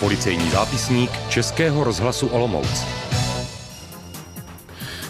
Policejní 0.00 0.50
zápisník 0.50 1.10
Českého 1.28 1.84
rozhlasu 1.84 2.26
Olomouc. 2.26 2.84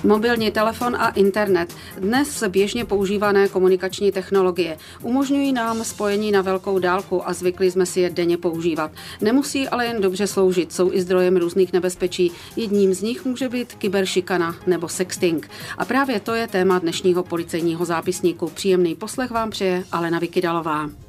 Mobilní 0.04 0.50
telefon 0.50 0.96
a 0.96 1.08
internet. 1.08 1.74
Dnes 1.98 2.44
běžně 2.48 2.84
používané 2.84 3.48
komunikační 3.48 4.12
technologie 4.12 4.76
umožňují 5.02 5.52
nám 5.52 5.84
spojení 5.84 6.32
na 6.32 6.42
velkou 6.42 6.78
dálku 6.78 7.28
a 7.28 7.32
zvykli 7.32 7.70
jsme 7.70 7.86
si 7.86 8.00
je 8.00 8.10
denně 8.10 8.36
používat. 8.36 8.90
Nemusí 9.20 9.68
ale 9.68 9.86
jen 9.86 10.00
dobře 10.00 10.26
sloužit, 10.26 10.72
jsou 10.72 10.92
i 10.92 11.02
zdrojem 11.02 11.36
různých 11.36 11.72
nebezpečí. 11.72 12.32
Jedním 12.56 12.94
z 12.94 13.02
nich 13.02 13.24
může 13.24 13.48
být 13.48 13.74
kyberšikana 13.74 14.56
nebo 14.66 14.88
sexting. 14.88 15.50
A 15.78 15.84
právě 15.84 16.20
to 16.20 16.34
je 16.34 16.46
téma 16.46 16.78
dnešního 16.78 17.22
policejního 17.22 17.84
zápisníku. 17.84 18.48
Příjemný 18.48 18.94
poslech 18.94 19.30
vám 19.30 19.50
přeje 19.50 19.84
Alena 19.92 20.18
Vikidalová. 20.18 21.05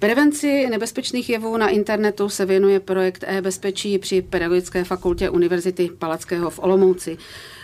Prevenci 0.00 0.66
nebezpečných 0.70 1.30
jevů 1.30 1.56
na 1.56 1.68
internetu 1.68 2.28
se 2.28 2.46
věnuje 2.46 2.80
projekt 2.80 3.24
e-bezpečí 3.26 3.98
při 3.98 4.22
Pedagogické 4.22 4.84
fakultě 4.84 5.30
Univerzity 5.30 5.90
Palackého 5.98 6.50
v 6.50 6.58
Olomouci. 6.58 7.18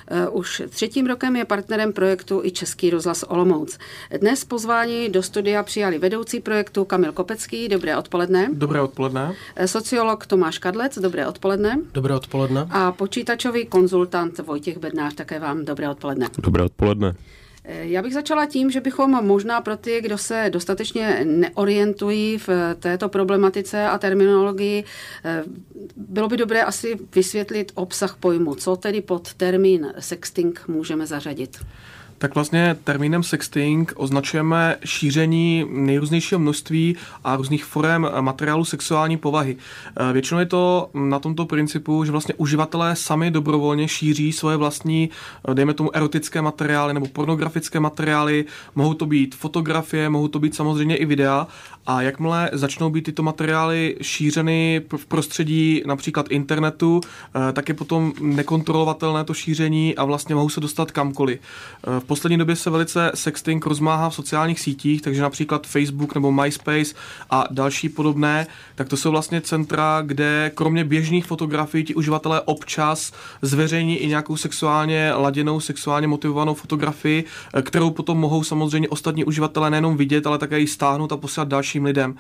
Eh, 0.09 0.29
už 0.29 0.63
třetím 0.69 1.07
rokem 1.07 1.37
je 1.37 1.45
partnerem 1.45 1.93
projektu 1.93 2.41
i 2.45 2.51
Český 2.51 2.91
rozhlas 2.91 3.23
Olomouc. 3.23 3.79
Dnes 4.21 4.45
pozvání 4.45 5.09
do 5.09 5.23
studia 5.23 5.63
přijali 5.63 5.99
vedoucí 5.99 6.41
projektu 6.41 6.85
Kamil 6.85 7.13
Kopecký. 7.13 7.69
Dobré 7.69 7.97
odpoledne. 7.97 8.49
Dobré 8.53 8.81
odpoledne. 8.81 9.35
Eh, 9.57 9.69
sociolog 9.69 10.27
Tomáš 10.27 10.59
Kadlec. 10.59 10.99
Dobré 10.99 11.27
odpoledne. 11.27 11.81
Dobré 11.93 12.15
odpoledne. 12.15 12.67
A 12.71 12.93
počítačový 12.93 13.67
konzultant 13.67 14.39
Vojtěch 14.39 14.79
Bednář. 14.79 15.15
Také 15.15 15.39
vám 15.39 15.65
dobré 15.65 15.91
odpoledne. 15.91 16.29
Dobré 16.39 16.65
odpoledne. 16.65 17.15
Eh, 17.69 17.87
já 17.87 18.03
bych 18.03 18.15
začala 18.15 18.47
tím, 18.47 18.71
že 18.71 18.81
bychom 18.81 19.25
možná 19.25 19.61
pro 19.61 19.77
ty, 19.77 20.01
kdo 20.01 20.19
se 20.19 20.47
dostatečně 20.53 21.21
neorientují 21.25 22.39
v 22.39 22.49
této 22.81 23.09
problematice 23.09 23.87
a 23.87 23.99
terminologii, 23.99 24.85
eh, 25.25 25.45
bylo 25.97 26.29
by 26.29 26.37
dobré 26.37 26.63
asi 26.63 26.99
vysvětlit 27.15 27.73
obsah 27.75 28.17
pojmu. 28.17 28.55
Co 28.55 28.77
tedy 28.77 29.01
pod 29.01 29.35
termín 29.35 29.93
sexting 29.99 30.69
můžeme 30.69 31.07
zařadit? 31.07 31.59
Tak 32.19 32.35
vlastně 32.35 32.77
termínem 32.85 33.23
sexting 33.23 33.93
označujeme 33.97 34.77
šíření 34.85 35.67
nejrůznějšího 35.71 36.39
množství 36.39 36.97
a 37.25 37.37
různých 37.37 37.65
forem 37.65 38.09
materiálu 38.21 38.65
sexuální 38.65 39.17
povahy. 39.17 39.57
Eh, 39.57 40.13
většinou 40.13 40.41
je 40.41 40.47
to 40.47 40.91
na 40.95 41.19
tomto 41.19 41.47
principu, 41.47 42.05
že 42.05 42.13
vlastně 42.13 42.35
uživatelé 42.35 42.97
sami 42.97 43.31
dobrovolně 43.31 43.89
šíří 43.89 44.33
svoje 44.33 44.57
vlastní, 44.57 45.11
eh, 45.49 45.55
dejme 45.55 45.75
tomu, 45.75 45.97
erotické 45.97 46.43
materiály 46.43 46.95
nebo 46.95 47.07
pornografické 47.07 47.81
materiály. 47.81 48.45
Mohou 48.75 48.95
to 48.95 49.07
být 49.07 49.35
fotografie, 49.35 50.09
mohou 50.09 50.29
to 50.29 50.39
být 50.39 50.55
samozřejmě 50.55 50.97
i 50.97 51.05
videa. 51.05 51.47
A 51.87 52.03
jakmile 52.03 52.51
začnou 52.53 52.91
být 52.91 53.03
tyto 53.03 53.23
materiály 53.23 53.97
šířeny 54.03 54.83
v 54.97 55.07
prostředí 55.07 55.83
například 55.87 56.27
internetu, 56.31 57.01
eh, 57.01 57.53
tak 57.53 57.69
je 57.69 57.75
potom 57.75 58.13
nekontrolovatelné 58.21 59.25
to 59.25 59.35
šíření 59.35 59.97
a 59.97 60.05
vlastně 60.05 60.35
mohou 60.35 60.49
se 60.49 60.61
dostat 60.61 60.91
kamkoliv. 60.91 61.41
V 61.99 62.05
poslední 62.07 62.39
době 62.39 62.57
se 62.57 62.71
velice 62.71 63.13
sexting 63.15 63.67
rozmáhá 63.67 64.11
v 64.11 64.15
sociálních 64.15 64.61
sítích, 64.61 65.03
takže 65.03 65.23
například 65.23 65.67
Facebook 65.67 66.15
nebo 66.15 66.33
MySpace 66.33 66.95
a 67.31 67.45
další 67.51 67.89
podobné, 67.89 68.47
tak 68.75 68.89
to 68.89 68.97
jsou 68.97 69.11
vlastně 69.11 69.41
centra, 69.41 70.03
kde 70.07 70.51
kromě 70.55 70.85
běžných 70.85 71.27
fotografií 71.27 71.85
ti 71.85 71.95
uživatelé 71.95 72.41
občas 72.41 73.13
zveřejní 73.43 73.97
i 73.97 74.07
nějakou 74.07 74.37
sexuálně 74.37 75.13
laděnou, 75.13 75.61
sexuálně 75.61 76.07
motivovanou 76.07 76.55
fotografii, 76.55 77.25
kterou 77.63 77.91
potom 77.91 78.19
mohou 78.19 78.45
samozřejmě 78.45 78.89
ostatní 78.89 79.25
uživatelé 79.25 79.71
nejenom 79.71 79.97
vidět, 79.97 80.27
ale 80.27 80.39
také 80.39 80.61
ji 80.61 80.67
stáhnout 80.67 81.13
a 81.13 81.17
posílat 81.17 81.49
dalším 81.49 81.85
lidem. 81.85 82.15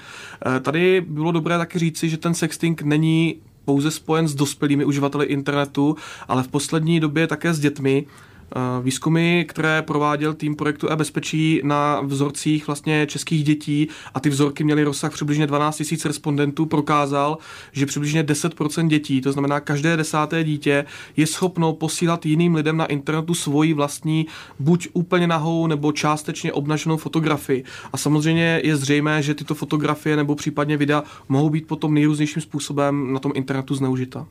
Eh, 0.56 0.60
tady 0.60 1.00
bylo 1.00 1.32
dobré 1.32 1.58
taky 1.58 1.78
říci, 1.78 2.08
že 2.08 2.16
ten 2.16 2.34
sexting 2.34 2.82
není 2.82 3.36
pouze 3.66 3.90
spojen 3.90 4.28
s 4.28 4.34
dospělými 4.34 4.84
uživateli 4.84 5.26
internetu, 5.26 5.96
ale 6.28 6.42
v 6.42 6.48
poslední 6.48 7.00
době 7.00 7.26
také 7.26 7.54
s 7.54 7.60
dětmi. 7.60 8.06
Eh, 8.54 8.82
výzkumy, 8.82 9.44
které 9.48 9.82
prováděl 9.82 10.34
tým 10.34 10.56
projektu 10.56 10.90
e-bezpečí 10.90 11.60
na 11.64 12.00
vzorcích 12.00 12.66
vlastně 12.66 13.06
českých 13.06 13.44
dětí 13.44 13.88
a 14.14 14.20
ty 14.20 14.28
vzorky 14.28 14.64
měly 14.64 14.84
rozsah 14.84 15.12
přibližně 15.12 15.46
12 15.46 15.82
000 15.92 16.02
respondentů, 16.04 16.66
prokázal, 16.66 17.38
že 17.72 17.86
přibližně 17.86 18.22
10% 18.22 18.88
dětí, 18.88 19.20
to 19.20 19.32
znamená 19.32 19.60
každé 19.60 19.96
desáté 19.96 20.44
dítě, 20.44 20.84
je 21.16 21.26
schopno 21.26 21.72
posílat 21.72 22.26
jiným 22.26 22.54
lidem 22.54 22.76
na 22.76 22.86
internetu 22.86 23.34
svoji 23.34 23.72
vlastní 23.72 24.26
buď 24.58 24.88
úplně 24.92 25.26
nahou 25.26 25.66
nebo 25.66 25.92
částečně 25.92 26.52
obnaženou 26.52 26.96
fotografii. 26.96 27.64
A 27.92 27.96
samozřejmě 27.96 28.60
je 28.64 28.76
zřejmé, 28.76 29.22
že 29.22 29.34
tyto 29.34 29.54
fotografie 29.54 30.16
nebo 30.16 30.34
případně 30.34 30.76
videa 30.76 31.02
mohou 31.28 31.50
být 31.50 31.66
potom 31.66 31.94
nejrůznějším 31.94 32.42
způsobem 32.42 33.12
na 33.12 33.18
tom 33.18 33.32
internetu 33.34 33.74
zneužita. 33.74 34.26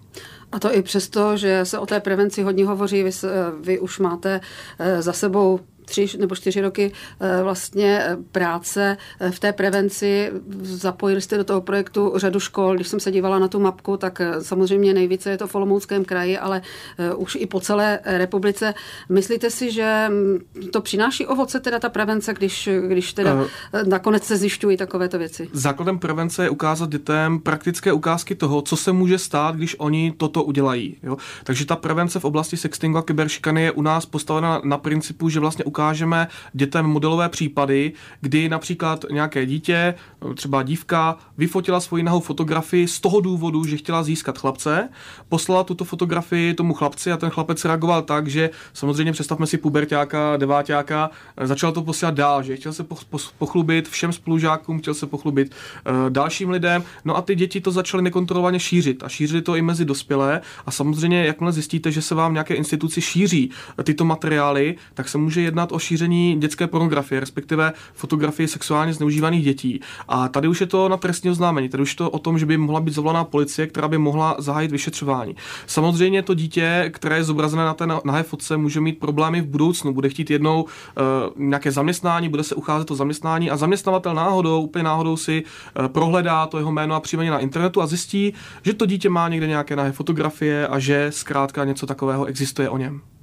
A 0.56 0.60
to 0.60 0.76
i 0.76 0.82
přesto, 0.82 1.38
že 1.38 1.66
se 1.66 1.80
o 1.80 1.86
té 1.86 2.00
prevenci 2.00 2.44
hodně 2.44 2.66
hovoří, 2.66 3.04
vy, 3.04 3.12
vy 3.62 3.80
už 3.80 4.00
máte 4.00 4.42
eh, 4.80 5.02
za 5.02 5.14
sebou 5.14 5.60
tři 5.86 6.08
nebo 6.20 6.36
čtyři 6.36 6.62
roky 6.62 6.92
eh, 7.20 7.44
vlastně 7.44 8.00
eh, 8.04 8.18
práce 8.32 8.98
eh, 9.20 9.32
v 9.32 9.40
té 9.40 9.54
prevenci. 9.54 10.32
Zapojili 10.62 11.22
jste 11.22 11.38
do 11.38 11.44
toho 11.44 11.62
projektu 11.62 12.14
řadu 12.16 12.40
škol. 12.40 12.76
Když 12.76 12.88
jsem 12.88 13.00
se 13.00 13.12
dívala 13.12 13.40
na 13.40 13.48
tu 13.48 13.60
mapku, 13.60 13.98
tak 13.98 14.22
samozřejmě 14.42 14.94
nejvíce 14.94 15.30
je 15.30 15.38
to 15.38 15.48
v 15.48 15.56
Olomouckém 15.56 16.06
kraji, 16.06 16.38
ale 16.38 16.62
už 17.16 17.38
i 17.40 17.46
po 17.46 17.60
celé 17.60 18.00
republice. 18.04 18.74
Myslíte 19.10 19.50
si, 19.50 19.72
že 19.72 20.06
mm, 20.10 20.40
to 20.72 20.82
přináší 20.82 21.28
ovoce 21.28 21.60
teda 21.60 21.80
ta 21.80 21.90
prevence, 21.90 22.34
když, 22.34 22.70
když 22.88 23.14
teda 23.14 23.34
uh, 23.34 23.48
nakonec 23.88 24.24
se 24.24 24.38
zjišťují 24.38 24.78
takovéto 24.78 25.18
věci? 25.18 25.50
Základem 25.54 26.00
prevence 26.00 26.44
je 26.44 26.50
ukázat 26.50 26.90
dětem 26.90 27.40
praktické 27.40 27.94
ukázky 27.94 28.36
toho, 28.36 28.62
co 28.62 28.78
se 28.78 28.92
může 28.92 29.18
stát, 29.18 29.56
když 29.56 29.76
oni 29.80 30.14
toto 30.18 30.44
udělají. 30.44 30.98
Jo? 31.04 31.18
Takže 31.44 31.66
ta 31.66 31.76
prevence 31.76 32.20
v 32.20 32.26
oblasti 32.26 32.58
sextingu 32.58 32.98
a 32.98 33.02
kyberšikany 33.02 33.64
je 33.64 33.72
u 33.72 33.82
nás 33.82 34.06
postavena 34.06 34.62
na 34.64 34.78
principu, 34.78 35.30
že 35.30 35.40
vlastně 35.40 35.66
ukážeme 35.76 36.28
dětem 36.54 36.86
modelové 36.86 37.30
případy, 37.30 37.92
kdy 38.22 38.50
například 38.50 39.06
nějaké 39.12 39.46
dítě, 39.46 39.96
třeba 40.36 40.64
dívka, 40.64 41.18
vyfotila 41.38 41.80
svoji 41.80 42.04
nahou 42.04 42.20
fotografii 42.20 42.88
z 42.88 43.00
toho 43.00 43.22
důvodu, 43.22 43.64
že 43.66 43.78
chtěla 43.78 44.04
získat 44.04 44.38
chlapce, 44.38 44.90
poslala 45.30 45.64
tuto 45.64 45.86
fotografii 45.86 46.54
tomu 46.54 46.74
chlapci 46.74 47.12
a 47.12 47.18
ten 47.18 47.30
chlapec 47.30 47.66
reagoval 47.66 48.02
tak, 48.02 48.28
že 48.28 48.50
samozřejmě 48.74 49.12
představme 49.12 49.48
si 49.48 49.58
pubertáka, 49.58 50.38
devátáka, 50.38 51.10
začal 51.44 51.72
to 51.72 51.84
posílat 51.84 52.16
dál, 52.16 52.44
že 52.44 52.56
chtěl 52.56 52.74
se 52.74 52.86
pochlubit 53.38 53.90
všem 53.90 54.14
spolužákům, 54.14 54.80
chtěl 54.80 54.94
se 54.94 55.08
pochlubit 55.08 55.52
uh, 55.52 56.10
dalším 56.10 56.50
lidem, 56.50 56.84
no 57.06 57.18
a 57.18 57.22
ty 57.22 57.36
děti 57.36 57.62
to 57.62 57.72
začaly 57.72 58.04
nekontrolovaně 58.04 58.60
šířit 58.60 59.04
a 59.04 59.10
šířili 59.10 59.42
to 59.42 59.56
i 59.56 59.62
mezi 59.62 59.86
dospělé. 59.86 60.42
A 60.66 60.72
samozřejmě 60.72 61.26
jakmile 61.26 61.52
zjistíte, 61.52 61.92
že 61.92 62.02
se 62.02 62.16
vám 62.16 62.34
nějaké 62.34 62.56
instituci 62.56 63.02
šíří 63.02 63.52
tyto 63.84 64.06
materiály, 64.06 64.76
tak 64.94 65.10
se 65.10 65.18
může 65.18 65.42
jednat 65.42 65.65
jednat 65.66 65.76
o 65.76 65.80
šíření 65.80 66.36
dětské 66.40 66.68
pornografie, 66.68 67.20
respektive 67.20 67.74
fotografii 67.94 68.48
sexuálně 68.48 68.94
zneužívaných 68.94 69.44
dětí. 69.44 69.80
A 70.08 70.28
tady 70.28 70.48
už 70.48 70.62
je 70.62 70.68
to 70.68 70.90
na 70.90 70.98
trestní 70.98 71.30
oznámení, 71.30 71.70
tady 71.70 71.84
už 71.84 71.92
je 71.92 71.98
to 71.98 72.10
o 72.10 72.20
tom, 72.20 72.38
že 72.40 72.46
by 72.46 72.58
mohla 72.58 72.82
být 72.82 72.94
zavolaná 72.94 73.24
policie, 73.24 73.68
která 73.68 73.88
by 73.88 73.98
mohla 73.98 74.36
zahájit 74.40 74.72
vyšetřování. 74.72 75.36
Samozřejmě 75.68 76.24
to 76.24 76.34
dítě, 76.34 76.92
které 76.94 77.18
je 77.18 77.24
zobrazené 77.24 77.66
na 77.66 77.74
té 77.74 77.88
nahé 77.88 78.24
fotce, 78.24 78.58
může 78.58 78.82
mít 78.82 79.00
problémy 79.00 79.42
v 79.42 79.46
budoucnu, 79.46 79.94
bude 79.94 80.10
chtít 80.10 80.30
jednou 80.30 80.64
uh, 80.64 80.70
nějaké 81.36 81.72
zaměstnání, 81.72 82.30
bude 82.30 82.44
se 82.44 82.56
ucházet 82.56 82.92
o 82.92 82.96
zaměstnání 82.96 83.52
a 83.52 83.58
zaměstnavatel 83.58 84.14
náhodou, 84.14 84.62
úplně 84.62 84.84
náhodou 84.84 85.18
si 85.18 85.44
uh, 85.44 85.88
prohledá 85.88 86.46
to 86.48 86.58
jeho 86.58 86.72
jméno 86.72 86.96
a 86.96 87.00
příjmení 87.00 87.30
na 87.30 87.40
internetu 87.40 87.82
a 87.82 87.88
zjistí, 87.88 88.34
že 88.64 88.74
to 88.74 88.86
dítě 88.86 89.10
má 89.10 89.30
někde 89.30 89.48
nějaké 89.48 89.76
nahé 89.76 89.92
fotografie 89.92 90.68
a 90.68 90.80
že 90.80 91.08
zkrátka 91.10 91.66
něco 91.66 91.86
takového 91.86 92.26
existuje 92.26 92.70
o 92.70 92.78
něm. 92.78 93.15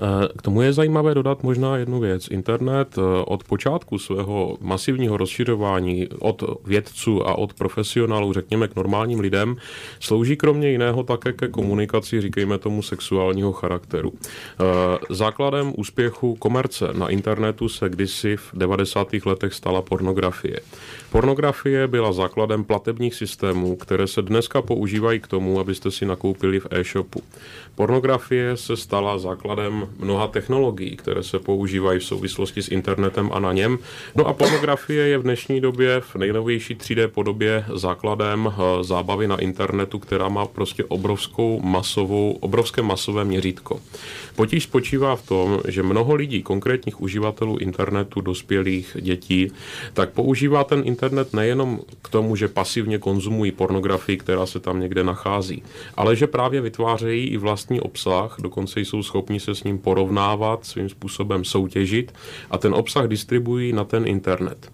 Eh, 0.00 0.28
k 0.38 0.42
tomu 0.42 0.62
je 0.62 0.72
zajímavé 0.72 1.14
dodat 1.14 1.42
možná 1.42 1.76
jednu 1.76 2.00
věc. 2.00 2.28
Internet 2.30 2.98
eh, 2.98 3.02
od 3.26 3.44
počátku 3.44 3.98
svého 3.98 4.56
masivního 4.60 5.16
rozšiřování 5.16 6.08
od 6.18 6.42
vědců 6.66 7.26
a 7.28 7.34
od 7.38 7.54
profesionálů, 7.54 8.32
řekněme 8.32 8.68
k 8.68 8.76
normálním 8.76 9.20
lidem, 9.20 9.56
slouží 10.00 10.36
kromě 10.36 10.70
jiného 10.70 11.02
také 11.02 11.32
ke 11.32 11.48
komunikaci, 11.48 12.20
říkejme 12.20 12.58
tomu, 12.58 12.82
sexuálního 12.82 13.52
charakteru. 13.52 14.12
Eh, 14.12 14.64
základem 15.10 15.72
úspěchu 15.76 16.34
komerce 16.34 16.88
na 16.92 17.08
internetu 17.08 17.68
se 17.68 17.88
kdysi 17.88 18.36
v 18.36 18.50
90. 18.54 19.26
letech 19.26 19.54
stala 19.54 19.82
pornografie. 19.82 20.60
Pornografie 21.10 21.86
byla 21.86 22.12
základem 22.12 22.64
platebních 22.64 23.14
systémů, 23.14 23.76
které 23.76 24.06
se 24.06 24.22
dneska 24.22 24.62
používají 24.62 25.20
k 25.20 25.26
tomu, 25.26 25.60
abyste 25.60 25.90
si 25.90 26.06
nakoupili 26.06 26.60
v 26.60 26.66
e-shopu. 26.70 27.22
Pornografie 27.74 28.56
se 28.56 28.76
stala 28.76 29.18
základem 29.18 29.88
mnoha 29.98 30.26
technologií, 30.26 30.96
které 30.96 31.22
se 31.22 31.38
používají 31.38 31.98
v 31.98 32.04
souvislosti 32.04 32.62
s 32.62 32.68
internetem 32.68 33.30
a 33.32 33.40
na 33.40 33.52
něm. 33.52 33.78
No 34.14 34.26
a 34.26 34.32
pornografie 34.32 35.08
je 35.08 35.18
v 35.18 35.22
dnešní 35.22 35.60
době 35.60 36.00
v 36.00 36.16
nejnovější 36.16 36.74
3D 36.74 37.08
podobě 37.08 37.64
základem 37.74 38.52
eh, 38.52 38.84
zábavy 38.84 39.28
na 39.28 39.36
internetu, 39.36 39.98
která 39.98 40.28
má 40.28 40.46
prostě 40.46 40.84
obrovskou 40.84 41.60
masovou, 41.60 42.32
obrovské 42.40 42.82
masové 42.82 43.24
měřítko. 43.24 43.80
Potíž 44.36 44.64
spočívá 44.64 45.16
v 45.16 45.26
tom, 45.26 45.60
že 45.68 45.82
mnoho 45.82 46.14
lidí, 46.14 46.42
konkrétních 46.42 47.00
uživatelů 47.00 47.58
internetu, 47.58 48.20
dospělých 48.20 48.96
dětí, 49.00 49.52
tak 49.92 50.10
používá 50.10 50.64
ten 50.64 50.82
internet 50.84 50.99
nejenom 51.32 51.80
k 52.02 52.08
tomu, 52.08 52.36
že 52.36 52.48
pasivně 52.48 52.98
konzumují 52.98 53.52
pornografii, 53.52 54.18
která 54.18 54.46
se 54.46 54.60
tam 54.60 54.80
někde 54.80 55.04
nachází, 55.04 55.62
ale 55.96 56.16
že 56.16 56.26
právě 56.26 56.60
vytvářejí 56.60 57.28
i 57.28 57.36
vlastní 57.36 57.80
obsah, 57.80 58.36
dokonce 58.38 58.80
jsou 58.80 59.02
schopni 59.02 59.40
se 59.40 59.54
s 59.54 59.64
ním 59.64 59.78
porovnávat, 59.78 60.64
svým 60.66 60.88
způsobem 60.88 61.44
soutěžit 61.44 62.14
a 62.50 62.58
ten 62.58 62.74
obsah 62.74 63.06
distribuují 63.06 63.72
na 63.72 63.84
ten 63.84 64.06
internet. 64.06 64.70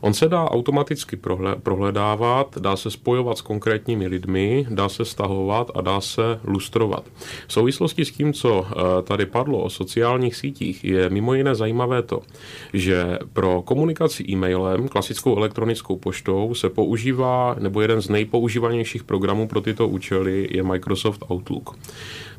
On 0.00 0.14
se 0.14 0.28
dá 0.28 0.50
automaticky 0.50 1.18
prohledávat, 1.62 2.58
dá 2.58 2.76
se 2.76 2.90
spojovat 2.90 3.38
s 3.38 3.40
konkrétními 3.40 4.06
lidmi, 4.06 4.66
dá 4.70 4.88
se 4.88 5.04
stahovat 5.04 5.70
a 5.74 5.80
dá 5.80 6.00
se 6.00 6.40
lustrovat. 6.44 7.04
V 7.46 7.52
souvislosti 7.52 8.04
s 8.04 8.10
tím, 8.10 8.32
co 8.32 8.66
eh, 8.66 9.02
tady 9.02 9.26
padlo 9.26 9.62
o 9.62 9.70
sociálních 9.70 10.36
sítích, 10.36 10.84
je 10.84 11.10
mimo 11.10 11.34
jiné 11.34 11.54
zajímavé 11.54 12.02
to, 12.02 12.20
že 12.72 13.18
pro 13.32 13.62
komunikaci 13.62 14.24
e-mailem, 14.30 14.88
klasickou 14.88 15.36
elektronickou 15.36 15.96
poštou, 15.96 16.54
se 16.54 16.68
používá, 16.68 17.56
nebo 17.58 17.80
jeden 17.80 18.02
z 18.02 18.08
nejpoužívanějších 18.08 19.04
programů 19.04 19.48
pro 19.48 19.60
tyto 19.60 19.88
účely 19.88 20.48
je 20.50 20.62
Microsoft 20.62 21.24
Outlook. 21.30 21.76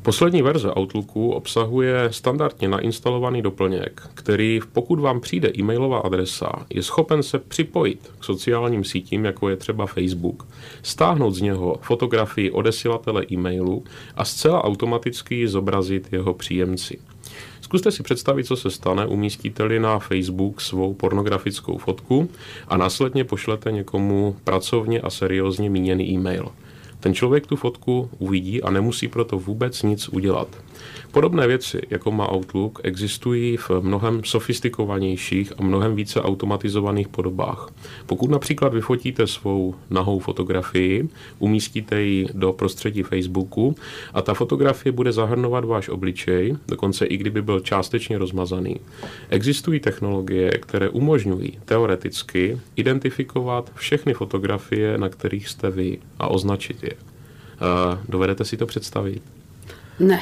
Poslední 0.02 0.42
verze 0.42 0.72
Outlooku 0.78 1.30
obsahuje 1.30 2.08
standardně 2.10 2.68
nainstalovaný 2.68 3.42
doplněk, 3.42 4.02
který 4.14 4.60
pokud 4.72 5.00
vám 5.00 5.20
přijde 5.20 5.50
e-mailová 5.58 5.98
adresa, 5.98 6.66
je 6.70 6.82
schopen 6.82 7.22
se 7.22 7.38
připojit 7.38 8.12
k 8.18 8.24
sociálním 8.24 8.84
sítím, 8.84 9.24
jako 9.24 9.48
je 9.48 9.56
třeba 9.56 9.86
Facebook, 9.86 10.46
stáhnout 10.82 11.30
z 11.30 11.40
něho 11.40 11.76
fotografii 11.82 12.50
odesilatele 12.50 13.24
e-mailu 13.32 13.84
a 14.16 14.24
zcela 14.24 14.64
automaticky 14.64 15.48
zobrazit 15.48 16.08
jeho 16.12 16.34
příjemci. 16.34 16.98
Zkuste 17.60 17.90
si 17.90 18.02
představit, 18.02 18.44
co 18.44 18.56
se 18.56 18.70
stane, 18.70 19.06
umístíte-li 19.06 19.80
na 19.80 19.98
Facebook 19.98 20.60
svou 20.60 20.94
pornografickou 20.94 21.78
fotku 21.78 22.28
a 22.68 22.76
následně 22.76 23.24
pošlete 23.24 23.72
někomu 23.72 24.36
pracovně 24.44 25.00
a 25.00 25.10
seriózně 25.10 25.70
míněný 25.70 26.10
e-mail. 26.10 26.48
Ten 27.00 27.14
člověk 27.14 27.46
tu 27.46 27.56
fotku 27.56 28.10
uvidí 28.18 28.62
a 28.62 28.70
nemusí 28.70 29.08
proto 29.08 29.38
vůbec 29.38 29.82
nic 29.82 30.08
udělat. 30.08 30.48
Podobné 31.12 31.46
věci, 31.46 31.80
jako 31.90 32.10
má 32.10 32.32
Outlook, 32.32 32.80
existují 32.82 33.56
v 33.56 33.70
mnohem 33.80 34.24
sofistikovanějších 34.24 35.52
a 35.58 35.62
mnohem 35.62 35.96
více 35.96 36.22
automatizovaných 36.22 37.08
podobách. 37.08 37.70
Pokud 38.06 38.30
například 38.30 38.74
vyfotíte 38.74 39.26
svou 39.26 39.74
nahou 39.90 40.18
fotografii, 40.18 41.08
umístíte 41.38 42.02
ji 42.02 42.26
do 42.34 42.52
prostředí 42.52 43.02
Facebooku 43.02 43.74
a 44.14 44.22
ta 44.22 44.34
fotografie 44.34 44.92
bude 44.92 45.12
zahrnovat 45.12 45.64
váš 45.64 45.88
obličej, 45.88 46.56
dokonce 46.68 47.06
i 47.06 47.16
kdyby 47.16 47.42
byl 47.42 47.60
částečně 47.60 48.18
rozmazaný. 48.18 48.76
Existují 49.28 49.80
technologie, 49.80 50.50
které 50.50 50.88
umožňují 50.88 51.58
teoreticky 51.64 52.60
identifikovat 52.76 53.72
všechny 53.74 54.14
fotografie, 54.14 54.98
na 54.98 55.08
kterých 55.08 55.48
jste 55.48 55.70
vy 55.70 55.98
a 56.18 56.28
označit 56.28 56.82
je. 56.82 56.92
Dovedete 58.08 58.44
si 58.44 58.56
to 58.56 58.66
představit? 58.66 59.22
Ne. 60.00 60.20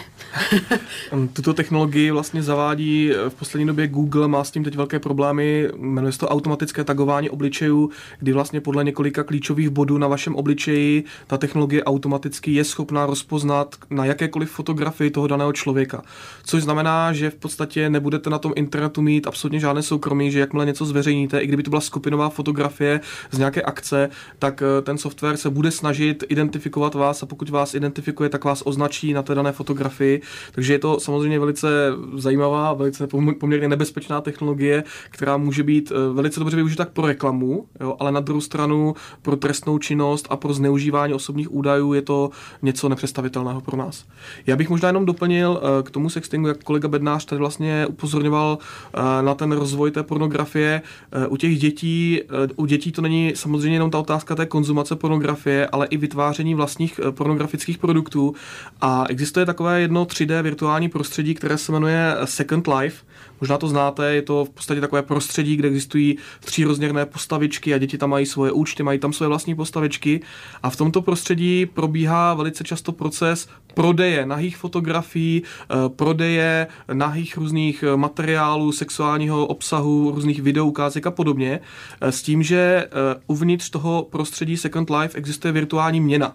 Tuto 1.32 1.54
technologii 1.54 2.10
vlastně 2.10 2.42
zavádí 2.42 3.10
v 3.28 3.34
poslední 3.34 3.66
době 3.66 3.88
Google, 3.88 4.28
má 4.28 4.44
s 4.44 4.50
tím 4.50 4.64
teď 4.64 4.76
velké 4.76 4.98
problémy, 4.98 5.68
jmenuje 5.76 6.12
se 6.12 6.18
to 6.18 6.28
automatické 6.28 6.84
tagování 6.84 7.30
obličejů, 7.30 7.90
kdy 8.18 8.32
vlastně 8.32 8.60
podle 8.60 8.84
několika 8.84 9.22
klíčových 9.22 9.70
bodů 9.70 9.98
na 9.98 10.08
vašem 10.08 10.34
obličeji 10.34 11.04
ta 11.26 11.38
technologie 11.38 11.84
automaticky 11.84 12.52
je 12.52 12.64
schopná 12.64 13.06
rozpoznat 13.06 13.74
na 13.90 14.04
jakékoliv 14.04 14.50
fotografii 14.50 15.10
toho 15.10 15.26
daného 15.26 15.52
člověka. 15.52 16.02
Což 16.44 16.62
znamená, 16.62 17.12
že 17.12 17.30
v 17.30 17.34
podstatě 17.34 17.90
nebudete 17.90 18.30
na 18.30 18.38
tom 18.38 18.52
internetu 18.56 19.02
mít 19.02 19.26
absolutně 19.26 19.60
žádné 19.60 19.82
soukromí, 19.82 20.30
že 20.30 20.40
jakmile 20.40 20.66
něco 20.66 20.84
zveřejníte, 20.84 21.38
i 21.38 21.46
kdyby 21.46 21.62
to 21.62 21.70
byla 21.70 21.80
skupinová 21.80 22.28
fotografie 22.28 23.00
z 23.30 23.38
nějaké 23.38 23.62
akce, 23.62 24.10
tak 24.38 24.62
eh, 24.62 24.82
ten 24.82 24.98
software 24.98 25.36
se 25.36 25.50
bude 25.50 25.70
snažit 25.70 26.24
identifikovat 26.28 26.94
vás 26.94 27.22
a 27.22 27.26
pokud 27.26 27.50
vás 27.50 27.74
identifikuje, 27.74 28.28
tak 28.28 28.44
vás 28.44 28.62
označí 28.66 29.12
na 29.12 29.22
té 29.22 29.34
dané 29.34 29.52
fotografii 29.52 29.65
fotografii, 29.66 30.22
takže 30.52 30.72
je 30.72 30.78
to 30.78 31.00
samozřejmě 31.00 31.38
velice 31.38 31.68
zajímavá, 32.14 32.72
velice 32.72 33.06
poměrně 33.40 33.68
nebezpečná 33.68 34.20
technologie, 34.20 34.84
která 35.10 35.36
může 35.36 35.62
být 35.62 35.92
eh, 35.92 36.12
velice 36.12 36.40
dobře 36.40 36.56
využita 36.56 36.86
pro 36.92 37.06
reklamu, 37.06 37.66
jo, 37.80 37.96
ale 37.98 38.12
na 38.12 38.20
druhou 38.20 38.40
stranu 38.40 38.94
pro 39.22 39.36
trestnou 39.36 39.78
činnost 39.78 40.26
a 40.30 40.36
pro 40.36 40.54
zneužívání 40.54 41.14
osobních 41.14 41.52
údajů 41.52 41.92
je 41.92 42.02
to 42.02 42.30
něco 42.62 42.88
nepředstavitelného 42.88 43.60
pro 43.60 43.76
nás. 43.76 44.04
Já 44.46 44.56
bych 44.56 44.70
možná 44.70 44.88
jenom 44.88 45.06
doplnil 45.06 45.60
eh, 45.62 45.82
k 45.82 45.90
tomu 45.90 46.10
sextingu, 46.10 46.48
jak 46.48 46.64
kolega 46.64 46.88
Bednář 46.88 47.24
tady 47.24 47.38
vlastně 47.38 47.86
upozorňoval 47.86 48.58
eh, 48.58 49.22
na 49.22 49.34
ten 49.34 49.52
rozvoj 49.52 49.90
té 49.90 50.02
pornografie. 50.02 50.82
U 51.28 51.36
těch 51.36 51.58
dětí, 51.58 52.20
u 52.56 52.66
dětí 52.66 52.92
to 52.92 53.02
není 53.02 53.32
samozřejmě 53.34 53.76
jenom 53.76 53.90
ta 53.90 53.98
otázka 53.98 54.34
té 54.34 54.46
konzumace 54.46 54.96
pornografie, 54.96 55.66
ale 55.66 55.86
i 55.86 55.96
vytváření 55.96 56.54
vlastních 56.54 57.00
pornografických 57.10 57.78
produktů. 57.78 58.34
A 58.80 59.04
existuje 59.08 59.46
tak 59.46 59.55
takové 59.56 59.80
jedno 59.80 60.04
3D 60.04 60.42
virtuální 60.42 60.88
prostředí, 60.88 61.34
které 61.34 61.58
se 61.58 61.72
jmenuje 61.72 62.16
Second 62.24 62.66
Life. 62.66 63.04
Možná 63.40 63.58
to 63.58 63.68
znáte, 63.68 64.14
je 64.14 64.22
to 64.22 64.44
v 64.44 64.50
podstatě 64.50 64.80
takové 64.80 65.02
prostředí, 65.02 65.56
kde 65.56 65.68
existují 65.68 66.18
třírozměrné 66.40 67.06
postavičky 67.06 67.74
a 67.74 67.78
děti 67.78 67.98
tam 67.98 68.10
mají 68.10 68.26
svoje 68.26 68.52
účty, 68.52 68.82
mají 68.82 68.98
tam 68.98 69.12
svoje 69.12 69.28
vlastní 69.28 69.54
postavičky 69.54 70.20
a 70.62 70.70
v 70.70 70.76
tomto 70.76 71.02
prostředí 71.02 71.66
probíhá 71.66 72.34
velice 72.34 72.64
často 72.64 72.92
proces 72.92 73.48
prodeje 73.74 74.26
nahých 74.26 74.56
fotografií, 74.56 75.42
eh, 75.42 75.74
prodeje 75.88 76.66
nahých 76.92 77.36
různých 77.36 77.82
eh, 77.82 77.96
materiálů, 77.96 78.72
sexuálního 78.72 79.46
obsahu, 79.46 80.12
různých 80.14 80.42
videoukázek 80.42 81.06
a 81.06 81.10
podobně, 81.10 81.60
eh, 82.00 82.12
s 82.12 82.22
tím, 82.22 82.42
že 82.42 82.88
uvnitř 83.26 83.70
toho 83.70 84.06
prostředí 84.10 84.56
Second 84.56 84.90
Life 84.90 85.18
existuje 85.18 85.52
virtuální 85.52 86.00
měna. 86.00 86.32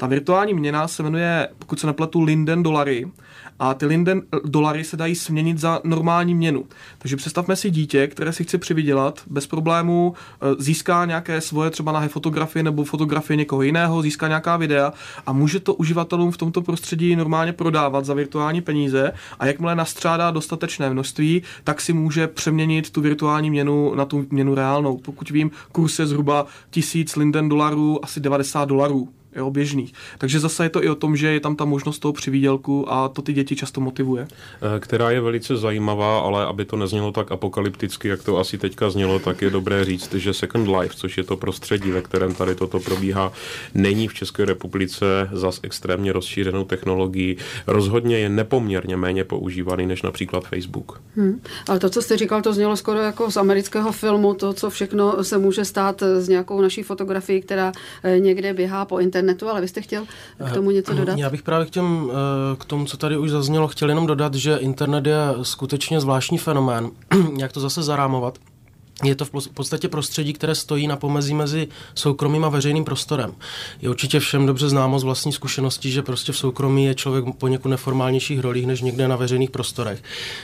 Ta 0.00 0.06
virtuální 0.06 0.54
měna 0.54 0.88
se 0.88 1.02
jmenuje, 1.02 1.48
pokud 1.58 1.80
se 1.80 1.86
nepletu, 1.86 2.22
Linden 2.22 2.62
dolary 2.62 3.06
a 3.58 3.74
ty 3.74 3.86
Linden 3.86 4.22
dolary 4.44 4.84
se 4.84 4.96
dají 4.96 5.14
směnit 5.14 5.58
za 5.58 5.80
normální 5.84 6.34
měnu. 6.34 6.64
Takže 6.98 7.16
představme 7.16 7.56
si 7.56 7.70
dítě, 7.70 8.06
které 8.06 8.32
si 8.32 8.44
chce 8.44 8.58
přivydělat, 8.58 9.20
bez 9.26 9.46
problémů 9.46 10.14
e, 10.14 10.62
získá 10.62 11.04
nějaké 11.04 11.40
svoje 11.40 11.70
třeba 11.70 11.92
nahé 11.92 12.08
fotografie 12.08 12.62
nebo 12.62 12.84
fotografie 12.84 13.36
někoho 13.36 13.62
jiného, 13.62 14.02
získá 14.02 14.28
nějaká 14.28 14.56
videa 14.56 14.92
a 15.26 15.32
může 15.32 15.60
to 15.60 15.74
uživatelům 15.74 16.30
v 16.30 16.36
tomto 16.36 16.62
prostředí 16.62 17.16
normálně 17.16 17.52
prodávat 17.52 18.04
za 18.04 18.14
virtuální 18.14 18.60
peníze 18.60 19.12
a 19.38 19.46
jakmile 19.46 19.74
nastřádá 19.74 20.30
dostatečné 20.30 20.90
množství, 20.90 21.42
tak 21.64 21.80
si 21.80 21.92
může 21.92 22.26
přeměnit 22.26 22.90
tu 22.90 23.00
virtuální 23.00 23.50
měnu 23.50 23.94
na 23.94 24.04
tu 24.04 24.26
měnu 24.30 24.54
reálnou. 24.54 24.96
Pokud 24.96 25.30
vím, 25.30 25.50
kurz 25.72 25.98
je 25.98 26.06
zhruba 26.06 26.46
1000 26.70 27.16
Linden 27.16 27.48
dolarů, 27.48 28.04
asi 28.04 28.20
90 28.20 28.64
dolarů 28.64 29.08
jo, 29.36 29.50
běžných. 29.50 29.92
Takže 30.18 30.40
zase 30.40 30.64
je 30.64 30.68
to 30.68 30.84
i 30.84 30.88
o 30.88 30.94
tom, 30.94 31.16
že 31.16 31.28
je 31.28 31.40
tam 31.40 31.56
ta 31.56 31.64
možnost 31.64 31.98
toho 31.98 32.12
přivídělku 32.12 32.92
a 32.92 33.08
to 33.08 33.22
ty 33.22 33.32
děti 33.32 33.56
často 33.56 33.80
motivuje. 33.80 34.28
Eh, 34.30 34.80
která 34.80 35.10
je 35.10 35.20
velice 35.20 35.56
zajímavá, 35.56 36.20
ale 36.20 36.46
aby 36.46 36.64
to 36.64 36.76
neznělo 36.76 37.12
tak 37.12 37.32
apokalypticky, 37.32 38.08
jak 38.08 38.22
to 38.22 38.38
asi 38.38 38.58
teďka 38.58 38.90
znělo, 38.90 39.18
tak 39.18 39.42
je 39.42 39.50
dobré 39.50 39.84
říct, 39.84 40.14
že 40.14 40.34
Second 40.34 40.68
Life, 40.68 40.94
což 40.96 41.18
je 41.18 41.24
to 41.24 41.36
prostředí, 41.36 41.90
ve 41.90 42.02
kterém 42.02 42.34
tady 42.34 42.54
toto 42.54 42.80
probíhá, 42.80 43.32
není 43.74 44.08
v 44.08 44.14
České 44.14 44.44
republice 44.44 45.28
zas 45.32 45.60
extrémně 45.62 46.12
rozšířenou 46.12 46.64
technologií. 46.64 47.36
Rozhodně 47.66 48.18
je 48.18 48.28
nepoměrně 48.28 48.96
méně 48.96 49.24
používaný 49.24 49.86
než 49.86 50.02
například 50.02 50.44
Facebook. 50.44 51.00
Hmm. 51.16 51.40
Ale 51.68 51.78
to, 51.78 51.90
co 51.90 52.02
jste 52.02 52.16
říkal, 52.16 52.42
to 52.42 52.52
znělo 52.52 52.76
skoro 52.76 52.98
jako 52.98 53.30
z 53.30 53.36
amerického 53.36 53.92
filmu, 53.92 54.34
to, 54.34 54.52
co 54.52 54.70
všechno 54.70 55.24
se 55.24 55.38
může 55.38 55.64
stát 55.64 56.02
s 56.02 56.28
nějakou 56.28 56.60
naší 56.60 56.82
fotografií, 56.82 57.40
která 57.40 57.72
eh, 58.02 58.18
někde 58.18 58.54
běhá 58.54 58.84
po 58.84 58.98
internetu 58.98 59.19
internetu, 59.20 59.48
ale 59.48 59.60
vy 59.60 59.68
jste 59.68 59.82
chtěl 59.82 60.06
k 60.50 60.54
tomu 60.54 60.70
něco 60.70 60.94
dodat? 60.94 61.18
Já 61.18 61.30
bych 61.30 61.42
právě 61.42 61.66
k, 61.66 61.70
těm, 61.70 62.10
eh, 62.10 62.56
k 62.56 62.64
tomu, 62.64 62.84
co 62.84 62.96
tady 62.96 63.16
už 63.16 63.30
zaznělo, 63.30 63.68
chtěl 63.68 63.88
jenom 63.88 64.06
dodat, 64.06 64.34
že 64.34 64.56
internet 64.56 65.06
je 65.06 65.18
skutečně 65.42 66.00
zvláštní 66.00 66.38
fenomén. 66.38 66.90
Jak 67.38 67.52
to 67.52 67.60
zase 67.60 67.82
zarámovat? 67.82 68.38
Je 69.02 69.14
to 69.14 69.24
v 69.24 69.48
podstatě 69.54 69.88
prostředí, 69.88 70.32
které 70.32 70.54
stojí 70.54 70.86
na 70.86 70.96
pomezí 70.96 71.34
mezi 71.34 71.68
soukromým 71.94 72.44
a 72.44 72.48
veřejným 72.48 72.84
prostorem. 72.84 73.34
Je 73.82 73.90
určitě 73.90 74.20
všem 74.20 74.46
dobře 74.46 74.68
známo 74.68 74.98
z 74.98 75.04
vlastní 75.04 75.32
zkušenosti, 75.32 75.90
že 75.90 76.02
prostě 76.02 76.32
v 76.32 76.36
soukromí 76.38 76.84
je 76.84 76.94
člověk 76.94 77.24
poněkud 77.38 77.68
neformálnějších 77.68 78.40
rolích 78.40 78.66
než 78.66 78.80
někde 78.80 79.08
na 79.08 79.16
veřejných 79.16 79.50
prostorech. 79.50 80.02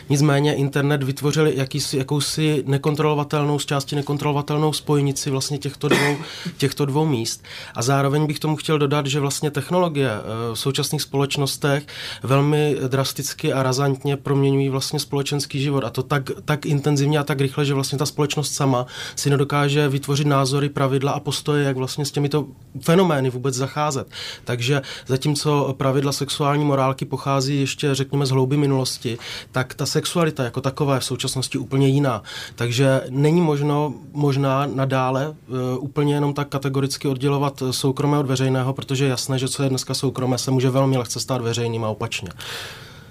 Nicméně 0.09 0.55
internet 0.55 1.03
vytvořil 1.03 1.47
jakýsi, 1.47 1.99
jakousi 1.99 2.63
nekontrolovatelnou, 2.67 3.59
z 3.59 3.67
části 3.67 3.97
nekontrolovatelnou 3.97 4.73
spojnici 4.73 5.31
vlastně 5.31 5.59
těchto 5.59 5.89
dvou, 5.89 6.17
těchto 6.57 6.87
dvou 6.87 7.07
míst. 7.07 7.45
A 7.75 7.83
zároveň 7.83 8.27
bych 8.27 8.39
tomu 8.39 8.57
chtěl 8.57 8.79
dodat, 8.79 9.07
že 9.07 9.21
vlastně 9.21 9.51
technologie 9.51 10.11
eh, 10.11 10.55
v 10.55 10.59
současných 10.59 11.03
společnostech 11.03 11.87
velmi 12.23 12.77
drasticky 12.89 13.53
a 13.53 13.63
razantně 13.63 14.17
proměňují 14.17 14.69
vlastně 14.69 14.99
společenský 14.99 15.61
život. 15.61 15.85
A 15.85 15.91
to 15.91 16.03
tak, 16.03 16.31
tak 16.45 16.67
intenzivně 16.67 17.19
a 17.19 17.25
tak 17.25 17.41
rychle, 17.41 17.65
že 17.65 17.75
vlastně 17.75 17.99
ta 17.99 18.07
společnost 18.07 18.46
společnost 18.47 18.57
sama 18.57 18.87
si 19.17 19.31
nedokáže 19.31 19.89
vytvořit 19.89 20.27
názory, 20.27 20.69
pravidla 20.69 21.13
a 21.13 21.21
postoje, 21.21 21.65
jak 21.65 21.77
vlastně 21.77 22.05
s 22.05 22.11
těmito 22.11 22.47
fenomény 22.81 23.31
vůbec 23.31 23.55
zacházet. 23.55 24.07
Takže 24.45 24.83
zatímco 25.07 25.75
pravidla 25.79 26.13
sexuální 26.13 26.65
morálky 26.65 27.05
pochází 27.05 27.61
ještě, 27.61 27.95
řekněme, 27.95 28.27
z 28.27 28.31
hlouby 28.31 28.57
minulosti, 28.57 29.19
tak 29.53 29.75
ta 29.75 29.87
sexualita 29.87 30.45
jako 30.45 30.61
taková 30.61 30.95
je 30.95 31.01
v 31.01 31.05
současnosti 31.05 31.59
úplně 31.59 31.89
jiná. 31.89 32.23
Takže 32.55 33.03
není 33.11 33.41
možno 33.41 33.95
možná 34.13 34.67
nadále 34.67 35.29
uh, 35.29 35.85
úplně 35.85 36.15
jenom 36.15 36.35
tak 36.35 36.49
kategoricky 36.49 37.09
oddělovat 37.09 37.63
soukromé 37.71 38.19
od 38.19 38.27
veřejného, 38.27 38.73
protože 38.73 39.05
je 39.05 39.11
jasné, 39.11 39.39
že 39.39 39.49
co 39.49 39.63
je 39.63 39.69
dneska 39.69 39.95
soukromé, 39.95 40.39
se 40.39 40.51
může 40.51 40.71
velmi 40.71 40.97
lehce 40.97 41.21
stát 41.21 41.43
veřejným 41.43 41.85
a 41.85 41.89
opačně. 41.89 42.29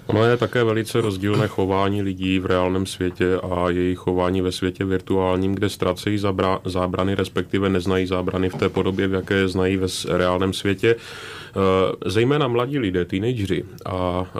Ono 0.06 0.24
je 0.24 0.36
také 0.36 0.64
velice 0.64 1.00
rozdílné 1.00 1.48
chování 1.48 2.02
lidí 2.02 2.38
v 2.38 2.46
reálném 2.46 2.86
světě 2.86 3.36
a 3.42 3.70
jejich 3.70 3.98
chování 3.98 4.40
ve 4.40 4.52
světě 4.52 4.84
virtuálním, 4.84 5.54
kde 5.54 5.68
ztrácejí 5.68 6.18
zábrany, 6.64 7.14
respektive 7.14 7.68
neznají 7.68 8.06
zábrany 8.06 8.48
v 8.48 8.54
té 8.54 8.68
podobě, 8.68 9.08
v 9.08 9.12
jaké 9.12 9.48
znají 9.48 9.76
ve 9.76 9.86
reálném 10.08 10.52
světě. 10.52 10.96
Eh, 11.56 12.10
zejména 12.10 12.48
mladí 12.48 12.78
lidé, 12.78 13.04
teenageři 13.04 13.64
a 13.86 14.26
eh, 14.26 14.38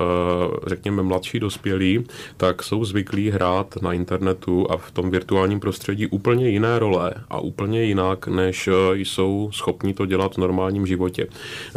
řekněme 0.67 1.03
mladší 1.03 1.41
dospělí, 1.41 2.05
tak 2.37 2.63
jsou 2.63 2.85
zvyklí 2.85 3.31
hrát 3.31 3.83
na 3.83 3.93
internetu 3.93 4.71
a 4.71 4.77
v 4.77 4.91
tom 4.91 5.11
virtuálním 5.11 5.61
prostředí 5.61 6.07
úplně 6.07 6.49
jiné 6.49 6.79
role 6.79 7.15
a 7.31 7.41
úplně 7.41 7.85
jinak, 7.85 8.29
než 8.29 8.69
eh, 8.69 8.73
jsou 8.97 9.51
schopni 9.53 9.95
to 9.95 10.07
dělat 10.07 10.35
v 10.35 10.39
normálním 10.39 10.87
životě. 10.87 11.27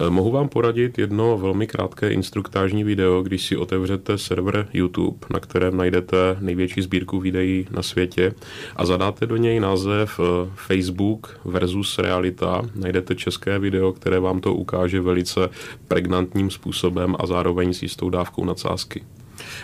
Mohu 0.10 0.32
vám 0.32 0.50
poradit 0.50 0.98
jedno 0.98 1.38
velmi 1.38 1.68
krátké 1.68 2.12
instruktážní 2.12 2.84
video, 2.84 3.22
když 3.22 3.46
si 3.46 3.58
otevřete 3.58 4.18
server 4.18 4.68
YouTube, 4.74 5.18
na 5.34 5.40
kterém 5.40 5.78
najdete 5.78 6.38
největší 6.40 6.82
sbírku 6.82 7.20
videí 7.20 7.68
na 7.72 7.82
světě 7.84 8.34
a 8.76 8.86
zadáte 8.86 9.26
do 9.26 9.38
něj 9.38 9.60
název 9.60 10.20
Facebook 10.56 11.40
versus 11.46 12.00
realita. 12.00 12.62
Najdete 12.76 13.16
české 13.16 13.60
video, 13.60 13.94
které 13.94 14.20
vám 14.20 14.40
to 14.40 14.54
ukáže 14.54 15.02
velice 15.02 15.29
velice 15.36 15.56
pregnantním 15.88 16.50
způsobem 16.50 17.16
a 17.20 17.26
zároveň 17.26 17.74
s 17.74 17.82
jistou 17.82 18.10
dávkou 18.10 18.46
nadsázky. 18.46 19.04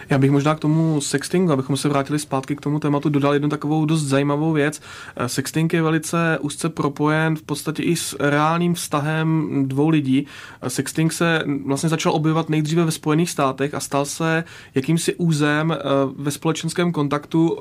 Já 0.09 0.17
bych 0.17 0.31
možná 0.31 0.55
k 0.55 0.59
tomu 0.59 1.01
sextingu, 1.01 1.51
abychom 1.51 1.77
se 1.77 1.89
vrátili 1.89 2.19
zpátky 2.19 2.55
k 2.55 2.61
tomu 2.61 2.79
tématu, 2.79 3.09
dodal 3.09 3.33
jednu 3.33 3.49
takovou 3.49 3.85
dost 3.85 4.01
zajímavou 4.01 4.51
věc. 4.51 4.81
Eh, 5.15 5.29
sexting 5.29 5.73
je 5.73 5.81
velice 5.81 6.37
úzce 6.41 6.69
propojen 6.69 7.35
v 7.35 7.41
podstatě 7.41 7.83
i 7.83 7.95
s 7.95 8.15
reálným 8.19 8.73
vztahem 8.73 9.49
dvou 9.67 9.89
lidí. 9.89 10.25
Eh, 10.61 10.69
sexting 10.69 11.13
se 11.13 11.43
vlastně 11.65 11.89
začal 11.89 12.13
objevovat 12.13 12.49
nejdříve 12.49 12.85
ve 12.85 12.91
Spojených 12.91 13.29
státech 13.29 13.73
a 13.73 13.79
stal 13.79 14.05
se 14.05 14.43
jakýmsi 14.75 15.15
územ 15.15 15.71
eh, 15.71 15.77
ve 16.17 16.31
společenském 16.31 16.91
kontaktu 16.91 17.57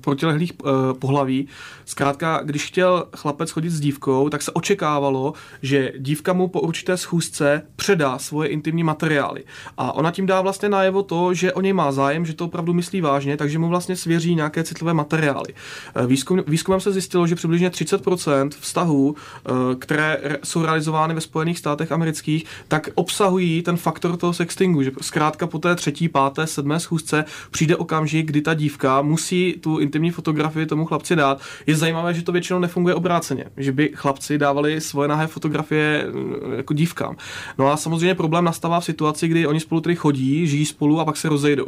protilehlých 0.00 0.52
pohlaví. 0.98 1.48
Zkrátka, 1.84 2.40
když 2.44 2.66
chtěl 2.66 3.06
chlapec 3.16 3.50
chodit 3.50 3.70
s 3.70 3.80
dívkou, 3.80 4.28
tak 4.28 4.42
se 4.42 4.50
očekávalo, 4.52 5.32
že 5.62 5.92
dívka 5.98 6.32
mu 6.32 6.48
po 6.48 6.60
určité 6.60 6.96
schůzce 6.96 7.62
předá 7.76 8.18
svoje 8.18 8.48
intimní 8.48 8.84
materiály. 8.84 9.44
A 9.76 9.92
ona 9.92 10.10
tím 10.10 10.26
dá 10.26 10.40
vlastně 10.40 10.68
najevo 10.68 11.02
to, 11.02 11.34
že 11.34 11.52
o 11.52 11.60
něj 11.60 11.71
má 11.72 11.92
zájem, 11.92 12.26
že 12.26 12.34
to 12.34 12.44
opravdu 12.44 12.72
myslí 12.72 13.00
vážně, 13.00 13.36
takže 13.36 13.58
mu 13.58 13.68
vlastně 13.68 13.96
svěří 13.96 14.34
nějaké 14.34 14.64
citlivé 14.64 14.94
materiály. 14.94 15.54
Eh, 15.94 16.06
výzkum, 16.06 16.42
výzkumem 16.46 16.80
se 16.80 16.92
zjistilo, 16.92 17.26
že 17.26 17.34
přibližně 17.34 17.70
30% 17.70 18.50
vztahů, 18.60 19.14
eh, 19.16 19.50
které 19.78 20.38
jsou 20.44 20.62
realizovány 20.62 21.14
ve 21.14 21.20
Spojených 21.20 21.58
státech 21.58 21.92
amerických, 21.92 22.44
tak 22.68 22.88
obsahují 22.94 23.62
ten 23.62 23.76
faktor 23.76 24.16
toho 24.16 24.32
sextingu, 24.32 24.82
že 24.82 24.90
zkrátka 25.00 25.46
po 25.46 25.58
té 25.58 25.74
třetí, 25.74 26.08
páté, 26.08 26.46
sedmé 26.46 26.80
schůzce 26.80 27.24
přijde 27.50 27.76
okamžik, 27.76 28.26
kdy 28.26 28.40
ta 28.40 28.54
dívka 28.54 29.02
musí 29.02 29.54
tu 29.60 29.78
intimní 29.78 30.10
fotografii 30.10 30.66
tomu 30.66 30.84
chlapci 30.84 31.16
dát. 31.16 31.40
Je 31.66 31.76
zajímavé, 31.76 32.14
že 32.14 32.22
to 32.22 32.32
většinou 32.32 32.58
nefunguje 32.58 32.94
obráceně, 32.94 33.44
že 33.56 33.72
by 33.72 33.90
chlapci 33.94 34.38
dávali 34.38 34.80
svoje 34.80 35.08
nahé 35.08 35.26
fotografie 35.26 36.06
eh, 36.06 36.56
jako 36.56 36.74
dívkám. 36.74 37.16
No 37.58 37.72
a 37.72 37.76
samozřejmě 37.76 38.14
problém 38.14 38.44
nastává 38.44 38.80
v 38.80 38.84
situaci, 38.84 39.28
kdy 39.28 39.46
oni 39.46 39.60
spolu 39.60 39.80
tedy 39.80 39.96
chodí, 39.96 40.46
žijí 40.46 40.66
spolu 40.66 41.00
a 41.00 41.04
pak 41.04 41.16
se 41.16 41.28
rozejdou. 41.28 41.61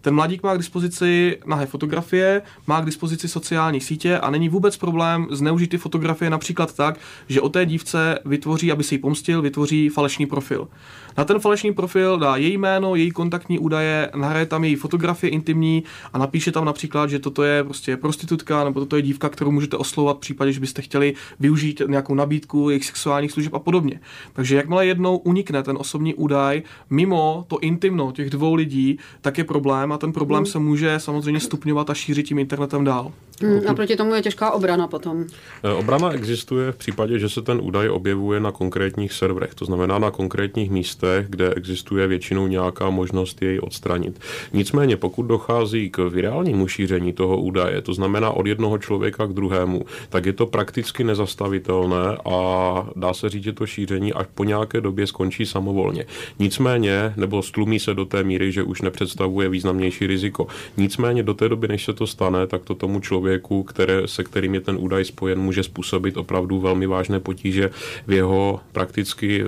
Ten 0.00 0.14
mladík 0.14 0.42
má 0.42 0.54
k 0.54 0.58
dispozici 0.58 1.38
nahé 1.46 1.66
fotografie, 1.66 2.42
má 2.66 2.80
k 2.80 2.84
dispozici 2.84 3.28
sociální 3.28 3.80
sítě 3.80 4.18
a 4.18 4.30
není 4.30 4.48
vůbec 4.48 4.76
problém 4.76 5.26
zneužít 5.30 5.66
ty 5.66 5.78
fotografie 5.78 6.30
například 6.30 6.76
tak, 6.76 6.98
že 7.28 7.40
o 7.40 7.48
té 7.48 7.66
dívce 7.66 8.18
vytvoří, 8.24 8.72
aby 8.72 8.84
si 8.84 8.94
ji 8.94 8.98
pomstil, 8.98 9.42
vytvoří 9.42 9.88
falešný 9.88 10.26
profil. 10.26 10.68
Na 11.16 11.24
ten 11.24 11.40
falešný 11.40 11.74
profil 11.74 12.18
dá 12.18 12.36
její 12.36 12.58
jméno, 12.58 12.94
její 12.94 13.10
kontaktní 13.10 13.58
údaje, 13.58 14.10
nahraje 14.16 14.46
tam 14.46 14.64
její 14.64 14.76
fotografie 14.76 15.30
intimní 15.30 15.84
a 16.12 16.18
napíše 16.18 16.52
tam 16.52 16.64
například, 16.64 17.10
že 17.10 17.18
toto 17.18 17.42
je 17.42 17.64
prostě 17.64 17.96
prostitutka 17.96 18.64
nebo 18.64 18.80
toto 18.80 18.96
je 18.96 19.02
dívka, 19.02 19.28
kterou 19.28 19.50
můžete 19.50 19.76
oslovat 19.76 20.16
v 20.16 20.20
případě, 20.20 20.52
že 20.52 20.60
byste 20.60 20.82
chtěli 20.82 21.14
využít 21.40 21.82
nějakou 21.86 22.14
nabídku 22.14 22.70
jejich 22.70 22.84
sexuálních 22.84 23.32
služeb 23.32 23.54
a 23.54 23.58
podobně. 23.58 24.00
Takže 24.32 24.56
jakmile 24.56 24.86
jednou 24.86 25.16
unikne 25.16 25.62
ten 25.62 25.76
osobní 25.80 26.14
údaj 26.14 26.62
mimo 26.90 27.44
to 27.48 27.58
intimno 27.58 28.12
těch 28.12 28.30
dvou 28.30 28.54
lidí, 28.54 28.98
tak 29.20 29.38
je 29.38 29.44
problém 29.44 29.92
a 29.92 29.98
ten 29.98 30.12
problém 30.12 30.42
hmm. 30.42 30.46
se 30.46 30.58
může 30.58 31.00
samozřejmě 31.00 31.40
stupňovat 31.40 31.90
a 31.90 31.94
šířit 31.94 32.26
tím 32.26 32.38
internetem 32.38 32.84
dál. 32.84 33.12
Hmm, 33.42 33.60
a 33.68 33.74
proti 33.74 33.96
tomu 33.96 34.14
je 34.14 34.22
těžká 34.22 34.50
obrana 34.50 34.88
potom. 34.88 35.24
Eh, 35.64 35.72
obrana 35.72 36.10
existuje 36.10 36.72
v 36.72 36.76
případě, 36.76 37.18
že 37.18 37.28
se 37.28 37.42
ten 37.42 37.60
údaj 37.62 37.88
objevuje 37.88 38.40
na 38.40 38.52
konkrétních 38.52 39.12
serverech, 39.12 39.54
to 39.54 39.64
znamená 39.64 39.98
na 39.98 40.10
konkrétních 40.10 40.70
místech, 40.70 41.26
kde 41.28 41.54
existuje 41.54 42.06
většinou 42.06 42.46
nějaká 42.46 42.90
možnost 42.90 43.42
jej 43.42 43.60
odstranit. 43.62 44.20
Nicméně, 44.52 44.96
pokud 44.96 45.22
dochází 45.22 45.90
k 45.90 45.98
virálnímu 45.98 46.68
šíření 46.68 47.12
toho 47.12 47.40
údaje, 47.40 47.82
to 47.82 47.94
znamená 47.94 48.30
od 48.30 48.46
jednoho 48.46 48.78
člověka 48.78 49.26
k 49.26 49.32
druhému, 49.32 49.84
tak 50.08 50.26
je 50.26 50.32
to 50.32 50.46
prakticky 50.46 51.04
nezastavitelné 51.04 52.16
a 52.24 52.86
dá 52.96 53.14
se 53.14 53.28
říct, 53.28 53.44
že 53.44 53.52
to 53.52 53.66
šíření 53.66 54.12
až 54.12 54.26
po 54.34 54.44
nějaké 54.44 54.80
době 54.80 55.06
skončí 55.06 55.46
samovolně. 55.46 56.06
Nicméně, 56.38 57.12
nebo 57.16 57.42
stlumí 57.42 57.78
se 57.80 57.94
do 57.94 58.04
té 58.04 58.22
míry, 58.24 58.52
že 58.52 58.62
už 58.62 58.82
nepředstavuje 58.82 59.48
významnější 59.48 60.06
riziko. 60.06 60.46
Nicméně 60.76 61.22
do 61.22 61.34
té 61.34 61.48
doby, 61.48 61.68
než 61.68 61.84
se 61.84 61.92
to 61.92 62.06
stane, 62.06 62.46
tak 62.46 62.62
to 62.64 62.74
tomu 62.74 63.00
člověku, 63.00 63.23
které, 63.62 64.08
se 64.08 64.24
kterým 64.24 64.54
je 64.54 64.60
ten 64.60 64.76
údaj 64.80 65.04
spojen, 65.04 65.38
může 65.38 65.62
způsobit 65.62 66.16
opravdu 66.16 66.60
velmi 66.60 66.86
vážné 66.86 67.20
potíže 67.20 67.70
v 68.06 68.12
jeho 68.12 68.60
prakticky 68.72 69.44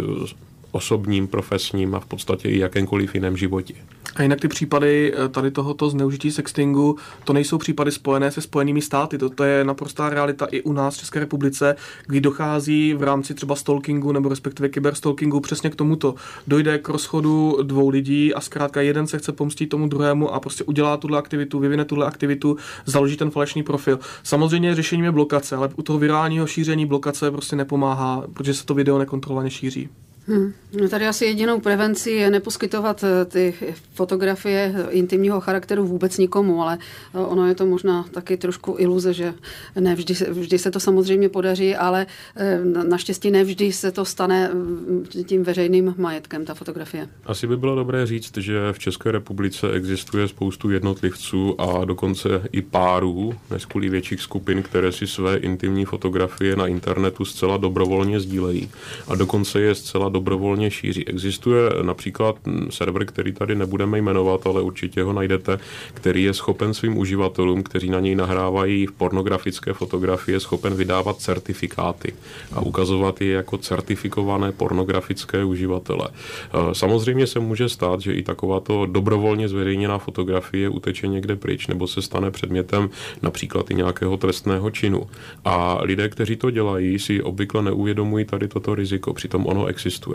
osobním, 0.70 1.26
profesním 1.26 1.94
a 1.94 2.00
v 2.00 2.06
podstatě 2.06 2.48
i 2.48 2.58
jakémkoliv 2.58 3.14
jiném 3.14 3.36
životě. 3.36 3.74
A 4.16 4.22
jinak 4.22 4.40
ty 4.40 4.48
případy 4.48 5.14
eh, 5.14 5.28
tady 5.28 5.50
tohoto 5.50 5.90
zneužití 5.90 6.30
sextingu, 6.30 6.96
to 7.24 7.32
nejsou 7.32 7.58
případy 7.58 7.92
spojené 7.92 8.30
se 8.30 8.40
spojenými 8.40 8.82
státy, 8.82 9.18
to, 9.18 9.44
je 9.44 9.64
naprostá 9.64 10.10
realita 10.10 10.46
i 10.46 10.62
u 10.62 10.72
nás 10.72 10.94
v 10.94 10.98
České 10.98 11.20
republice, 11.20 11.76
kdy 12.06 12.20
dochází 12.20 12.94
v 12.94 13.02
rámci 13.02 13.34
třeba 13.34 13.56
stalkingu 13.56 14.12
nebo 14.12 14.28
respektive 14.28 14.68
kyberstalkingu 14.68 15.40
přesně 15.40 15.70
k 15.70 15.76
tomuto. 15.76 16.14
Dojde 16.46 16.78
k 16.78 16.88
rozchodu 16.88 17.58
dvou 17.62 17.88
lidí 17.88 18.34
a 18.34 18.40
zkrátka 18.40 18.80
jeden 18.80 19.06
se 19.06 19.18
chce 19.18 19.32
pomstit 19.32 19.68
tomu 19.68 19.88
druhému 19.88 20.34
a 20.34 20.40
prostě 20.40 20.64
udělá 20.64 20.96
tuhle 20.96 21.18
aktivitu, 21.18 21.58
vyvine 21.58 21.84
tuhle 21.84 22.06
aktivitu, 22.06 22.56
založí 22.86 23.16
ten 23.16 23.30
falešný 23.30 23.62
profil. 23.62 23.98
Samozřejmě 24.22 24.74
řešením 24.74 25.04
je 25.04 25.12
blokace, 25.12 25.56
ale 25.56 25.70
u 25.76 25.82
toho 25.82 25.98
virálního 25.98 26.46
šíření 26.46 26.86
blokace 26.86 27.30
prostě 27.30 27.56
nepomáhá, 27.56 28.24
protože 28.32 28.54
se 28.54 28.66
to 28.66 28.74
video 28.74 28.98
nekontrolovaně 28.98 29.50
šíří. 29.50 29.88
Hmm. 30.28 30.52
No 30.80 30.88
tady 30.88 31.06
asi 31.06 31.24
jedinou 31.24 31.60
prevenci 31.60 32.10
je 32.10 32.30
neposkytovat 32.30 33.04
eh, 33.04 33.24
ty 33.24 33.54
fotografie 33.94 34.74
intimního 34.90 35.40
charakteru 35.40 35.86
vůbec 35.86 36.18
nikomu, 36.18 36.62
ale 36.62 36.78
eh, 37.14 37.18
ono 37.18 37.46
je 37.46 37.54
to 37.54 37.66
možná 37.66 38.04
taky 38.10 38.36
trošku 38.36 38.76
iluze, 38.78 39.12
že 39.12 39.34
ne 39.80 39.94
vždy, 39.94 40.14
vždy 40.30 40.58
se 40.58 40.70
to 40.70 40.80
samozřejmě 40.80 41.28
podaří, 41.28 41.76
ale 41.76 42.06
eh, 42.36 42.60
naštěstí 42.64 43.30
ne 43.30 43.44
vždy 43.44 43.72
se 43.72 43.92
to 43.92 44.04
stane 44.04 44.50
mm, 44.54 45.06
tím 45.26 45.42
veřejným 45.44 45.94
majetkem, 45.98 46.44
ta 46.44 46.54
fotografie. 46.54 47.08
Asi 47.26 47.46
by 47.46 47.56
bylo 47.56 47.76
dobré 47.76 48.06
říct, 48.06 48.36
že 48.36 48.72
v 48.72 48.78
České 48.78 49.10
republice 49.10 49.72
existuje 49.72 50.28
spoustu 50.28 50.70
jednotlivců 50.70 51.60
a 51.60 51.84
dokonce 51.84 52.28
i 52.52 52.62
párů, 52.62 53.34
neskůli 53.50 53.88
větších 53.88 54.20
skupin, 54.20 54.62
které 54.62 54.92
si 54.92 55.06
své 55.06 55.36
intimní 55.36 55.84
fotografie 55.84 56.56
na 56.56 56.66
internetu 56.66 57.24
zcela 57.24 57.56
dobrovolně 57.56 58.20
sdílejí. 58.20 58.70
A 59.08 59.14
dokonce 59.14 59.60
je 59.60 59.74
zcela 59.74 60.08
dobrovolně 60.16 60.70
šíří. 60.70 61.08
Existuje 61.08 61.60
například 61.82 62.36
server, 62.70 63.04
který 63.04 63.32
tady 63.32 63.54
nebudeme 63.54 63.98
jmenovat, 63.98 64.46
ale 64.46 64.62
určitě 64.62 65.02
ho 65.02 65.12
najdete, 65.12 65.58
který 65.94 66.22
je 66.22 66.34
schopen 66.34 66.74
svým 66.74 66.96
uživatelům, 66.98 67.62
kteří 67.62 67.90
na 67.90 68.00
něj 68.00 68.14
nahrávají 68.14 68.86
pornografické 68.96 69.72
fotografie, 69.72 70.40
schopen 70.40 70.74
vydávat 70.74 71.20
certifikáty 71.20 72.14
a 72.52 72.60
ukazovat 72.60 73.20
je 73.20 73.32
jako 73.32 73.58
certifikované 73.58 74.52
pornografické 74.52 75.44
uživatele. 75.44 76.08
Eh, 76.08 76.74
samozřejmě 76.74 77.26
se 77.26 77.38
může 77.40 77.68
stát, 77.68 78.00
že 78.00 78.14
i 78.14 78.22
takováto 78.22 78.86
dobrovolně 78.86 79.48
zveřejněná 79.48 79.98
fotografie 79.98 80.68
uteče 80.68 81.06
někde 81.06 81.36
pryč 81.36 81.66
nebo 81.66 81.86
se 81.86 82.02
stane 82.02 82.30
předmětem 82.30 82.90
například 83.22 83.70
i 83.70 83.74
nějakého 83.74 84.16
trestného 84.16 84.70
činu. 84.70 85.06
A 85.44 85.78
lidé, 85.82 86.08
kteří 86.08 86.36
to 86.36 86.50
dělají, 86.50 86.98
si 86.98 87.22
obvykle 87.22 87.62
neuvědomují 87.62 88.24
tady 88.24 88.48
toto 88.48 88.74
riziko, 88.74 89.12
přitom 89.12 89.46
ono 89.46 89.66
existuje. 89.66 90.05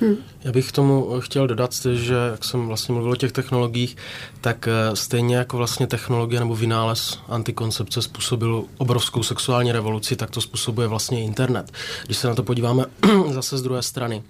Hmm. 0.00 0.16
Já 0.44 0.52
bych 0.52 0.68
k 0.68 0.72
tomu 0.72 1.20
chtěl 1.20 1.46
dodat, 1.46 1.74
že 1.92 2.14
jak 2.30 2.44
jsem 2.44 2.66
vlastně 2.66 2.92
mluvil 2.92 3.12
o 3.12 3.16
těch 3.16 3.32
technologiích, 3.32 3.96
tak 4.40 4.68
eh, 4.68 4.96
stejně 4.96 5.36
jako 5.36 5.56
vlastně 5.56 5.86
technologie 5.86 6.40
nebo 6.40 6.56
vynález 6.56 7.18
antikoncepce 7.28 8.02
způsobil 8.02 8.64
obrovskou 8.78 9.22
sexuální 9.22 9.72
revoluci, 9.72 10.16
tak 10.16 10.30
to 10.30 10.40
způsobuje 10.40 10.88
vlastně 10.88 11.24
internet. 11.24 11.72
Když 12.06 12.18
se 12.18 12.28
na 12.28 12.34
to 12.34 12.42
podíváme 12.42 12.84
zase 13.30 13.58
z 13.58 13.62
druhé 13.62 13.82
strany, 13.82 14.22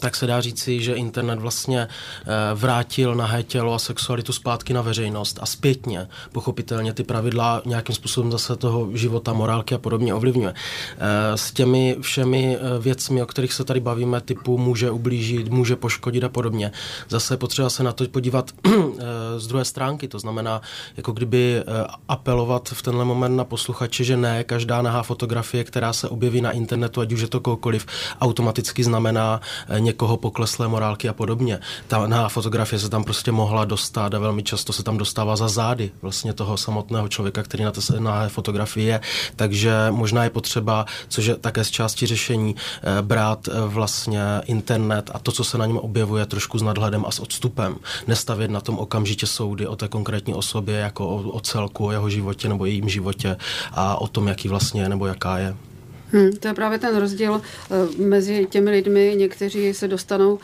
tak 0.00 0.16
se 0.16 0.26
dá 0.26 0.40
říci, 0.40 0.80
že 0.80 0.94
internet 0.94 1.38
vlastně 1.38 1.80
eh, 1.80 2.26
vrátil 2.54 3.14
nahé 3.14 3.42
tělo 3.42 3.74
a 3.74 3.78
sexualitu 3.78 4.32
zpátky 4.32 4.72
na 4.72 4.82
veřejnost 4.82 5.38
a 5.42 5.46
zpětně, 5.46 6.08
pochopitelně 6.32 6.92
ty 6.92 7.02
pravidla 7.02 7.62
nějakým 7.66 7.94
způsobem 7.94 8.32
zase 8.32 8.56
toho 8.56 8.88
života, 8.94 9.32
morálky 9.32 9.74
a 9.74 9.78
podobně 9.78 10.14
ovlivňuje. 10.14 10.54
Eh, 10.54 11.36
s 11.36 11.52
těmi 11.52 11.96
všemi 12.00 12.56
eh, 12.56 12.78
věcmi, 12.78 13.22
o 13.22 13.26
kterých 13.26 13.52
se 13.52 13.64
tady 13.64 13.80
bavíme, 13.80 14.20
typu 14.20 14.58
může 14.58 14.90
ublížit, 14.90 15.48
může 15.48 15.76
poškodit 15.76 16.24
a 16.24 16.28
podobně, 16.28 16.72
zase 17.08 17.36
potřeba 17.36 17.70
se 17.70 17.82
na 17.82 17.92
to 17.92 18.08
podívat 18.08 18.50
z 19.36 19.46
druhé 19.46 19.64
stránky, 19.64 20.08
to 20.08 20.18
znamená, 20.18 20.62
jako 20.96 21.12
kdyby 21.12 21.62
apelovat 22.08 22.68
v 22.68 22.82
tenhle 22.82 23.04
moment 23.04 23.36
na 23.36 23.44
posluchače, 23.44 24.04
že 24.04 24.16
ne, 24.16 24.44
každá 24.44 24.82
nahá 24.82 25.02
fotografie, 25.02 25.64
která 25.64 25.92
se 25.92 26.08
objeví 26.08 26.40
na 26.40 26.50
internetu, 26.50 27.00
ať 27.00 27.12
už 27.12 27.20
je 27.20 27.28
to 27.28 27.40
kohokoliv, 27.40 27.86
automaticky 28.20 28.84
znamená 28.84 29.40
někoho 29.88 30.16
pokleslé 30.16 30.68
morálky 30.68 31.08
a 31.08 31.12
podobně. 31.12 31.60
Ta 31.88 32.06
na 32.06 32.28
fotografie 32.28 32.78
se 32.78 32.88
tam 32.88 33.04
prostě 33.04 33.32
mohla 33.32 33.64
dostat 33.64 34.14
a 34.14 34.18
velmi 34.18 34.42
často 34.42 34.72
se 34.72 34.82
tam 34.82 34.96
dostává 34.96 35.36
za 35.36 35.48
zády 35.48 35.90
vlastně 36.02 36.32
toho 36.32 36.56
samotného 36.56 37.08
člověka, 37.08 37.42
který 37.42 37.64
na 37.64 37.72
té 37.72 37.80
na 37.98 38.28
fotografii 38.28 38.86
je. 38.86 39.00
Takže 39.36 39.72
možná 39.90 40.24
je 40.24 40.30
potřeba, 40.30 40.84
což 41.08 41.24
je 41.24 41.36
také 41.36 41.64
z 41.64 41.70
části 41.70 42.06
řešení, 42.06 42.56
eh, 42.56 43.02
brát 43.02 43.48
eh, 43.48 43.52
vlastně 43.66 44.20
internet 44.44 45.10
a 45.14 45.18
to, 45.18 45.32
co 45.32 45.44
se 45.44 45.58
na 45.58 45.66
něm 45.66 45.78
objevuje, 45.78 46.26
trošku 46.26 46.58
s 46.58 46.62
nadhledem 46.62 47.04
a 47.06 47.10
s 47.10 47.18
odstupem. 47.20 47.76
Nestavět 48.06 48.50
na 48.50 48.60
tom 48.60 48.78
okamžitě 48.78 49.26
soudy 49.26 49.66
o 49.66 49.76
té 49.76 49.88
konkrétní 49.88 50.34
osobě, 50.34 50.76
jako 50.76 51.08
o, 51.08 51.16
o 51.16 51.40
celku, 51.40 51.86
o 51.86 51.92
jeho 51.92 52.10
životě 52.10 52.48
nebo 52.48 52.66
jejím 52.66 52.88
životě 52.88 53.36
a 53.72 53.96
o 54.00 54.08
tom, 54.08 54.28
jaký 54.28 54.48
vlastně 54.48 54.82
je 54.82 54.88
nebo 54.88 55.06
jaká 55.06 55.38
je. 55.38 55.67
Hmm, 56.12 56.32
to 56.32 56.48
je 56.48 56.54
právě 56.54 56.78
ten 56.78 56.96
rozdíl 56.96 57.32
uh, 57.32 58.06
mezi 58.06 58.46
těmi 58.50 58.70
lidmi. 58.70 59.14
Někteří 59.16 59.74
se 59.74 59.88
dostanou 59.88 60.32
uh, 60.32 60.38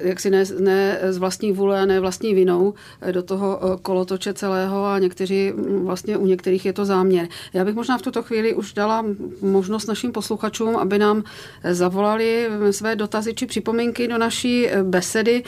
jaksi 0.00 0.30
ne, 0.30 0.44
ne 0.58 0.98
z 1.10 1.18
vlastní 1.18 1.52
vůle 1.52 1.80
a 1.80 1.86
ne 1.86 2.00
vlastní 2.00 2.34
vinou 2.34 2.68
uh, 2.68 3.12
do 3.12 3.22
toho 3.22 3.60
kolotoče 3.82 4.34
celého 4.34 4.84
a 4.84 4.98
někteří, 4.98 5.52
um, 5.52 5.86
vlastně 5.86 6.16
u 6.16 6.26
některých 6.26 6.66
je 6.66 6.72
to 6.72 6.84
záměr. 6.84 7.28
Já 7.52 7.64
bych 7.64 7.74
možná 7.74 7.98
v 7.98 8.02
tuto 8.02 8.22
chvíli 8.22 8.54
už 8.54 8.72
dala 8.72 9.04
možnost 9.40 9.86
našim 9.86 10.12
posluchačům, 10.12 10.76
aby 10.76 10.98
nám 10.98 11.24
zavolali 11.70 12.48
své 12.70 12.96
dotazy 12.96 13.34
či 13.34 13.46
připomínky 13.46 14.08
do 14.08 14.18
naší 14.18 14.68
besedy. 14.82 15.42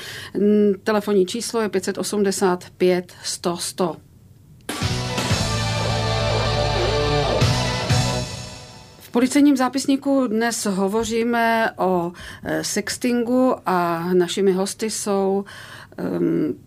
Telefonní 0.84 1.26
číslo 1.26 1.60
je 1.60 1.68
585 1.68 3.12
100 3.22 3.56
100. 3.56 3.96
V 9.08 9.10
policejním 9.10 9.56
zápisníku 9.56 10.26
dnes 10.26 10.66
hovoříme 10.66 11.70
o 11.76 12.12
eh, 12.44 12.64
sextingu 12.64 13.54
a 13.66 14.08
našimi 14.12 14.52
hosty 14.52 14.90
jsou 14.90 15.44
um, 16.20 16.60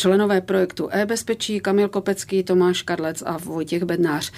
členové 0.00 0.40
projektu 0.40 0.88
e-bezpečí, 0.92 1.60
Kamil 1.60 1.88
Kopecký, 1.88 2.42
Tomáš 2.42 2.82
Kadlec 2.82 3.22
a 3.26 3.38
Vojtěch 3.38 3.82
Bednář. 3.82 4.32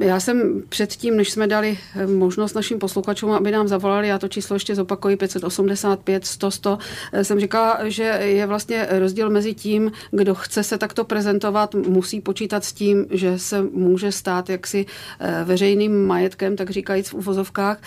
Já 0.00 0.20
jsem 0.20 0.62
předtím, 0.68 1.16
než 1.16 1.30
jsme 1.30 1.46
dali 1.46 1.78
možnost 2.06 2.54
našim 2.54 2.78
posluchačům, 2.78 3.30
aby 3.30 3.50
nám 3.50 3.68
zavolali, 3.68 4.08
já 4.08 4.18
to 4.18 4.28
číslo 4.28 4.56
ještě 4.56 4.74
zopakuji, 4.74 5.16
585 5.16 6.26
100 6.26 6.50
100, 6.50 6.78
jsem 7.22 7.40
říkala, 7.40 7.78
že 7.84 8.02
je 8.22 8.46
vlastně 8.46 8.86
rozdíl 8.90 9.30
mezi 9.30 9.54
tím, 9.54 9.92
kdo 10.10 10.34
chce 10.34 10.62
se 10.62 10.78
takto 10.78 11.04
prezentovat, 11.04 11.74
musí 11.74 12.20
počítat 12.20 12.64
s 12.64 12.72
tím, 12.72 13.06
že 13.10 13.38
se 13.38 13.62
může 13.62 14.12
stát 14.12 14.50
jaksi 14.50 14.86
eh, 15.20 15.44
veřejným 15.44 16.06
majetkem, 16.06 16.56
tak 16.56 16.70
říkajíc 16.70 17.08
v 17.08 17.14
uvozovkách, 17.14 17.82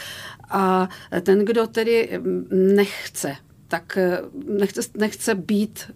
a 0.50 0.90
ten, 1.22 1.46
kdo 1.46 1.68
tedy 1.68 2.20
nechce 2.52 3.36
tak 3.68 3.98
eh, 3.98 4.20
nechce, 4.48 4.82
nechce 4.98 5.36
být 5.36 5.92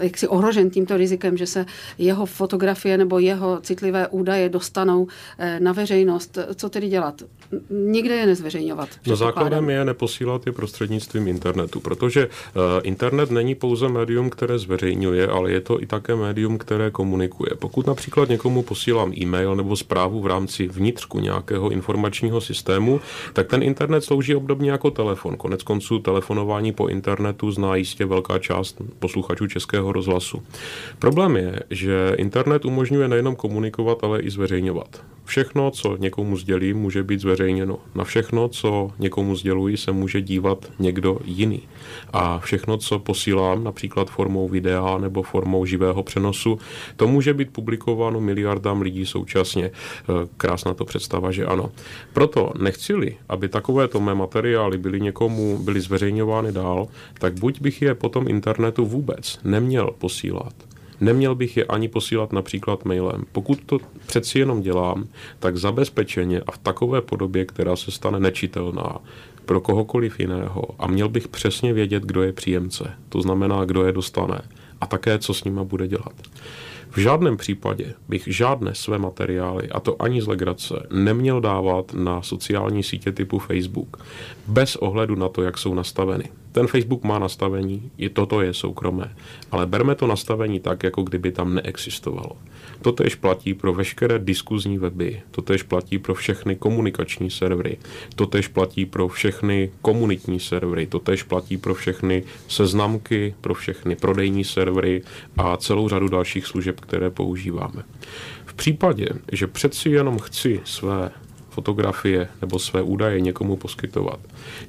jaksi 0.00 0.28
ohrožen 0.28 0.70
tímto 0.70 0.96
rizikem, 0.96 1.36
že 1.36 1.46
se 1.46 1.66
jeho 1.98 2.26
fotografie 2.26 2.98
nebo 2.98 3.18
jeho 3.18 3.60
citlivé 3.60 4.08
údaje 4.08 4.48
dostanou 4.48 5.06
eh, 5.38 5.60
na 5.60 5.72
veřejnost. 5.72 6.38
Co 6.54 6.68
tedy 6.68 6.88
dělat? 6.88 7.22
Nikde 7.70 8.14
je 8.14 8.26
nezveřejňovat. 8.26 8.88
No 9.06 9.16
základem 9.16 9.70
je 9.70 9.84
neposílat 9.84 10.46
je 10.46 10.52
prostřednictvím 10.52 11.28
internetu, 11.28 11.80
protože 11.80 12.26
uh, 12.26 12.62
internet 12.82 13.30
není 13.30 13.54
pouze 13.54 13.88
médium, 13.88 14.30
které 14.30 14.58
zveřejňuje, 14.58 15.26
ale 15.26 15.52
je 15.52 15.60
to 15.60 15.82
i 15.82 15.86
také 15.86 16.16
médium, 16.16 16.58
které 16.58 16.90
komunikuje. 16.90 17.50
Pokud 17.58 17.86
například 17.86 18.28
někomu 18.28 18.62
posílám 18.62 19.12
e-mail 19.12 19.56
nebo 19.56 19.76
zprávu 19.76 20.20
v 20.20 20.26
rámci 20.26 20.68
vnitřku 20.68 21.20
nějakého 21.20 21.70
informačního 21.70 22.40
systému, 22.40 23.00
tak 23.32 23.46
ten 23.46 23.62
internet 23.62 24.04
slouží 24.04 24.34
obdobně 24.34 24.70
jako 24.70 24.90
telefon. 24.90 25.36
Konec 25.36 25.62
konců 25.62 25.98
telefonování 25.98 26.72
po 26.72 26.88
internetu 26.88 27.50
zná 27.50 27.76
jistě 27.76 28.06
velká 28.06 28.38
část 28.38 28.76
posluchačů 28.98 29.46
českého 29.46 29.87
českého 29.88 29.92
rozhlasu. 29.92 30.42
Problém 30.98 31.36
je, 31.36 31.60
že 31.70 32.14
internet 32.18 32.64
umožňuje 32.64 33.08
nejenom 33.08 33.36
komunikovat, 33.36 34.04
ale 34.04 34.20
i 34.20 34.30
zveřejňovat. 34.30 35.02
Všechno, 35.24 35.70
co 35.70 35.96
někomu 35.96 36.36
sdělím, 36.36 36.76
může 36.76 37.02
být 37.02 37.20
zveřejněno. 37.20 37.78
Na 37.94 38.04
všechno, 38.04 38.48
co 38.48 38.90
někomu 38.98 39.36
sděluji, 39.36 39.76
se 39.76 39.92
může 39.92 40.20
dívat 40.20 40.72
někdo 40.78 41.18
jiný. 41.24 41.62
A 42.12 42.38
všechno, 42.38 42.76
co 42.76 42.98
posílám, 42.98 43.64
například 43.64 44.10
formou 44.10 44.48
videa 44.48 44.98
nebo 44.98 45.22
formou 45.22 45.64
živého 45.64 46.02
přenosu, 46.02 46.58
to 46.96 47.08
může 47.08 47.34
být 47.34 47.52
publikováno 47.52 48.20
miliardám 48.20 48.80
lidí 48.80 49.06
současně. 49.06 49.64
E, 49.64 49.72
krásná 50.36 50.74
to 50.74 50.84
představa, 50.84 51.30
že 51.30 51.46
ano. 51.46 51.70
Proto 52.12 52.52
nechci-li, 52.60 53.16
aby 53.28 53.48
takovéto 53.48 54.00
mé 54.00 54.14
materiály 54.14 54.78
byly 54.78 55.00
někomu, 55.00 55.58
byly 55.58 55.80
zveřejňovány 55.80 56.52
dál, 56.52 56.88
tak 57.18 57.40
buď 57.40 57.60
bych 57.60 57.82
je 57.82 57.94
potom 57.94 58.28
internetu 58.28 58.86
vůbec 58.86 59.38
neměl 59.44 59.90
posílat, 59.98 60.54
Neměl 61.00 61.34
bych 61.34 61.56
je 61.56 61.64
ani 61.64 61.88
posílat 61.88 62.32
například 62.32 62.84
mailem. 62.84 63.24
Pokud 63.32 63.58
to 63.66 63.78
přeci 64.06 64.38
jenom 64.38 64.60
dělám, 64.60 65.08
tak 65.38 65.56
zabezpečeně 65.56 66.40
a 66.46 66.52
v 66.52 66.58
takové 66.58 67.00
podobě, 67.00 67.44
která 67.44 67.76
se 67.76 67.90
stane 67.90 68.20
nečitelná 68.20 68.98
pro 69.48 69.60
kohokoliv 69.60 70.20
jiného 70.20 70.64
a 70.78 70.86
měl 70.86 71.08
bych 71.08 71.28
přesně 71.28 71.72
vědět, 71.72 72.02
kdo 72.02 72.22
je 72.22 72.32
příjemce, 72.32 72.92
to 73.08 73.22
znamená, 73.22 73.64
kdo 73.64 73.84
je 73.84 73.92
dostane 73.92 74.40
a 74.80 74.86
také, 74.86 75.18
co 75.18 75.34
s 75.34 75.44
nima 75.44 75.64
bude 75.64 75.88
dělat. 75.88 76.12
V 76.90 76.98
žádném 76.98 77.36
případě 77.36 77.94
bych 78.08 78.24
žádné 78.26 78.74
své 78.74 78.98
materiály, 78.98 79.68
a 79.68 79.80
to 79.80 80.02
ani 80.02 80.22
z 80.22 80.26
legrace, 80.26 80.86
neměl 80.90 81.40
dávat 81.40 81.94
na 81.94 82.22
sociální 82.22 82.82
sítě 82.82 83.12
typu 83.12 83.38
Facebook, 83.38 83.96
bez 84.46 84.76
ohledu 84.76 85.14
na 85.14 85.28
to, 85.28 85.42
jak 85.42 85.58
jsou 85.58 85.74
nastaveny. 85.74 86.24
Ten 86.52 86.66
Facebook 86.66 87.04
má 87.04 87.18
nastavení, 87.18 87.90
i 87.98 88.08
toto 88.08 88.42
je 88.42 88.54
soukromé, 88.54 89.16
ale 89.50 89.66
berme 89.66 89.94
to 89.94 90.06
nastavení 90.06 90.60
tak, 90.60 90.82
jako 90.82 91.02
kdyby 91.02 91.32
tam 91.32 91.54
neexistovalo. 91.54 92.36
Totež 92.82 93.14
platí 93.14 93.54
pro 93.54 93.74
veškeré 93.74 94.18
diskuzní 94.18 94.78
weby, 94.78 95.22
totež 95.30 95.62
platí 95.62 95.98
pro 95.98 96.14
všechny 96.14 96.56
komunikační 96.56 97.30
servery, 97.30 97.78
totež 98.14 98.48
platí 98.48 98.86
pro 98.86 99.08
všechny 99.08 99.70
komunitní 99.82 100.40
servery, 100.40 100.86
totež 100.86 101.22
platí 101.22 101.56
pro 101.56 101.74
všechny 101.74 102.24
seznamky, 102.48 103.34
pro 103.40 103.54
všechny 103.54 103.96
prodejní 103.96 104.44
servery 104.44 105.02
a 105.36 105.56
celou 105.56 105.88
řadu 105.88 106.08
dalších 106.08 106.46
služeb, 106.46 106.80
které 106.80 107.10
používáme. 107.10 107.82
V 108.44 108.54
případě, 108.54 109.08
že 109.32 109.46
přeci 109.46 109.90
jenom 109.90 110.18
chci 110.18 110.60
své 110.64 111.10
fotografie 111.58 112.28
nebo 112.40 112.58
své 112.58 112.82
údaje 112.82 113.20
někomu 113.20 113.56
poskytovat, 113.56 114.20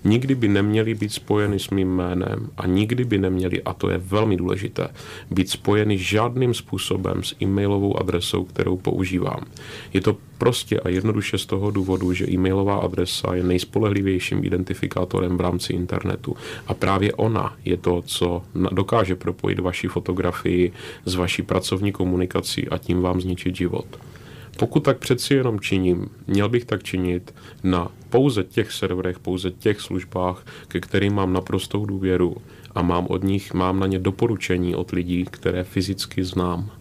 nikdy 0.04 0.36
by 0.36 0.48
neměly 0.48 0.96
být 0.96 1.14
spojeny 1.14 1.60
s 1.60 1.70
mým 1.70 1.90
jménem 1.96 2.50
a 2.58 2.66
nikdy 2.66 3.06
by 3.06 3.18
neměly, 3.18 3.62
a 3.64 3.74
to 3.74 3.90
je 3.90 3.98
velmi 3.98 4.38
důležité, 4.38 4.90
být 5.32 5.50
spojeny 5.50 5.98
žádným 5.98 6.54
způsobem 6.54 7.24
s 7.24 7.36
e-mailovou 7.42 8.00
adresou, 8.00 8.44
kterou 8.44 8.78
používám. 8.78 9.46
Je 9.94 10.02
to 10.02 10.18
prostě 10.38 10.80
a 10.80 10.90
jednoduše 10.90 11.38
z 11.38 11.46
toho 11.46 11.72
důvodu, 11.72 12.14
že 12.14 12.32
e-mailová 12.32 12.78
adresa 12.78 13.36
je 13.36 13.44
nejspolehlivějším 13.44 14.44
identifikátorem 14.44 15.38
v 15.38 15.42
rámci 15.42 15.74
internetu. 15.74 16.36
A 16.68 16.74
právě 16.74 17.14
ona 17.14 17.54
je 17.66 17.78
to, 17.78 18.02
co 18.02 18.42
dokáže 18.72 19.16
propojit 19.16 19.60
vaši 19.60 19.88
fotografii 19.88 20.72
s 21.06 21.16
vaší 21.16 21.42
pracovní 21.42 21.92
komunikací 21.92 22.68
a 22.68 22.78
tím 22.78 23.02
vám 23.02 23.22
zničit 23.22 23.56
život. 23.56 23.86
Pokud 24.60 24.80
tak 24.80 24.98
přeci 24.98 25.34
jenom 25.34 25.60
činím, 25.60 26.10
měl 26.28 26.50
bych 26.50 26.66
tak 26.66 26.84
činit 26.84 27.34
na 27.64 27.92
pouze 28.10 28.44
těch 28.44 28.72
serverech, 28.72 29.20
pouze 29.20 29.52
těch 29.52 29.82
službách, 29.82 30.46
ke 30.68 30.80
kterým 30.80 31.14
mám 31.14 31.34
naprostou 31.34 31.86
důvěru 31.86 32.36
a 32.76 32.82
mám 32.82 33.08
od 33.10 33.24
nich, 33.24 33.54
mám 33.54 33.80
na 33.80 33.88
ně 33.88 34.00
doporučení 34.00 34.76
od 34.76 34.92
lidí, 34.92 35.26
které 35.32 35.64
fyzicky 35.64 36.24
znám. 36.24 36.72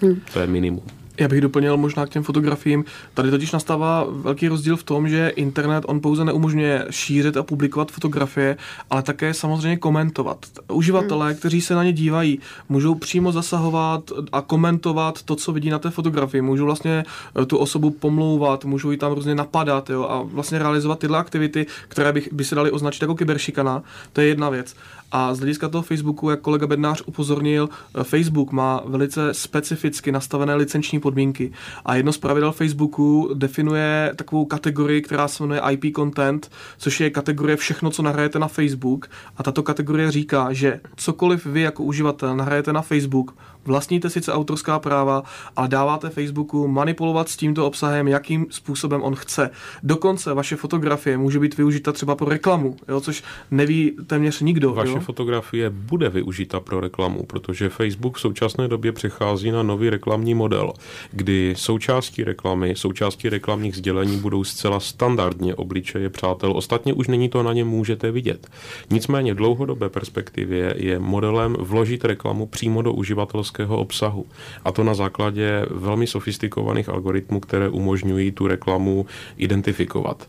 Hmm. 0.00 0.20
To 0.32 0.40
je 0.40 0.46
minimum. 0.46 0.82
Já 1.20 1.28
bych 1.28 1.40
doplnil 1.40 1.76
možná 1.76 2.06
k 2.06 2.08
těm 2.08 2.22
fotografiím. 2.22 2.84
Tady 3.14 3.30
totiž 3.30 3.52
nastává 3.52 4.06
velký 4.10 4.48
rozdíl 4.48 4.76
v 4.76 4.82
tom, 4.82 5.08
že 5.08 5.28
internet 5.28 5.84
on 5.86 6.00
pouze 6.00 6.24
neumožňuje 6.24 6.86
šířit 6.90 7.36
a 7.36 7.42
publikovat 7.42 7.92
fotografie, 7.92 8.56
ale 8.90 9.02
také 9.02 9.34
samozřejmě 9.34 9.76
komentovat. 9.76 10.46
Uživatelé, 10.72 11.26
hmm. 11.26 11.36
kteří 11.36 11.60
se 11.60 11.74
na 11.74 11.84
ně 11.84 11.92
dívají, 11.92 12.38
můžou 12.68 12.94
přímo 12.94 13.32
zasahovat 13.32 14.10
a 14.32 14.40
komentovat 14.40 15.22
to, 15.22 15.36
co 15.36 15.52
vidí 15.52 15.70
na 15.70 15.78
té 15.78 15.90
fotografii. 15.90 16.42
Můžou 16.42 16.64
vlastně 16.64 17.04
eh, 17.42 17.46
tu 17.46 17.58
osobu 17.58 17.90
pomlouvat, 17.90 18.64
můžou 18.64 18.90
ji 18.90 18.96
tam 18.96 19.12
různě 19.12 19.34
napadat 19.34 19.90
jo, 19.90 20.02
a 20.02 20.22
vlastně 20.22 20.58
realizovat 20.58 20.98
tyhle 20.98 21.18
aktivity, 21.18 21.66
které 21.88 22.12
by, 22.12 22.28
by 22.32 22.44
se 22.44 22.54
daly 22.54 22.70
označit 22.70 23.02
jako 23.02 23.14
kyberšikana. 23.14 23.82
To 24.12 24.20
je 24.20 24.26
jedna 24.26 24.50
věc. 24.50 24.76
A 25.12 25.34
z 25.34 25.38
hlediska 25.38 25.68
toho 25.68 25.82
Facebooku, 25.82 26.30
jak 26.30 26.40
kolega 26.40 26.66
Bednář 26.66 27.02
upozornil, 27.06 27.68
eh, 27.94 28.04
Facebook 28.04 28.52
má 28.52 28.82
velice 28.86 29.34
specificky 29.34 30.12
nastavené 30.12 30.54
licenční 30.54 31.00
podmínky. 31.06 31.52
A 31.84 31.94
jedno 31.94 32.12
z 32.12 32.18
pravidel 32.18 32.52
Facebooku 32.52 33.30
definuje 33.34 34.12
takovou 34.16 34.44
kategorii, 34.44 35.02
která 35.02 35.28
se 35.28 35.42
jmenuje 35.42 35.60
IP 35.70 35.96
content, 35.96 36.50
což 36.78 37.00
je 37.00 37.10
kategorie 37.10 37.56
všechno, 37.56 37.90
co 37.90 38.02
nahrajete 38.02 38.38
na 38.38 38.48
Facebook. 38.48 39.06
A 39.36 39.42
tato 39.42 39.62
kategorie 39.62 40.10
říká, 40.10 40.52
že 40.52 40.80
cokoliv 40.96 41.46
vy 41.46 41.60
jako 41.60 41.82
uživatel 41.82 42.36
nahrajete 42.36 42.72
na 42.72 42.82
Facebook, 42.82 43.34
vlastníte 43.66 44.10
sice 44.10 44.32
autorská 44.32 44.78
práva, 44.78 45.22
ale 45.56 45.68
dáváte 45.68 46.10
Facebooku 46.10 46.68
manipulovat 46.68 47.28
s 47.28 47.36
tímto 47.36 47.66
obsahem, 47.66 48.08
jakým 48.08 48.46
způsobem 48.50 49.02
on 49.02 49.14
chce. 49.14 49.50
Dokonce 49.82 50.34
vaše 50.34 50.56
fotografie 50.56 51.18
může 51.18 51.38
být 51.38 51.56
využita 51.56 51.92
třeba 51.92 52.14
pro 52.14 52.28
reklamu, 52.28 52.76
jo, 52.88 53.00
což 53.00 53.22
neví 53.50 53.96
téměř 54.06 54.40
nikdo. 54.40 54.74
Vaše 54.74 54.92
jo? 54.92 55.00
fotografie 55.00 55.70
bude 55.70 56.08
využita 56.08 56.60
pro 56.60 56.80
reklamu, 56.80 57.22
protože 57.26 57.68
Facebook 57.68 58.16
v 58.16 58.20
současné 58.20 58.68
době 58.68 58.92
přechází 58.92 59.50
na 59.50 59.62
nový 59.62 59.90
reklamní 59.90 60.34
model, 60.34 60.72
kdy 61.12 61.54
součástí 61.56 62.24
reklamy, 62.24 62.74
součástí 62.76 63.28
reklamních 63.28 63.76
sdělení 63.76 64.18
budou 64.18 64.44
zcela 64.44 64.80
standardně 64.80 65.54
obličeje 65.54 66.10
přátel. 66.10 66.52
Ostatně 66.56 66.92
už 66.92 67.08
není 67.08 67.28
to 67.28 67.42
na 67.42 67.52
ně 67.52 67.64
můžete 67.64 68.10
vidět. 68.10 68.46
Nicméně 68.90 69.34
v 69.34 69.36
dlouhodobé 69.36 69.88
perspektivě 69.88 70.74
je 70.76 70.98
modelem 70.98 71.56
vložit 71.58 72.04
reklamu 72.04 72.46
přímo 72.46 72.82
do 72.82 72.92
uživatelské 72.92 73.55
uživatelského 73.56 73.78
obsahu. 73.78 74.26
A 74.64 74.72
to 74.72 74.84
na 74.84 74.94
základě 74.94 75.66
velmi 75.70 76.06
sofistikovaných 76.06 76.88
algoritmů, 76.88 77.40
které 77.40 77.68
umožňují 77.68 78.32
tu 78.32 78.46
reklamu 78.46 79.06
identifikovat. 79.36 80.26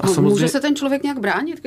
A 0.00 0.06
samozřejmě... 0.06 0.30
Může 0.30 0.48
se 0.48 0.60
ten 0.60 0.76
člověk 0.76 1.02
nějak 1.02 1.20
bránit? 1.20 1.60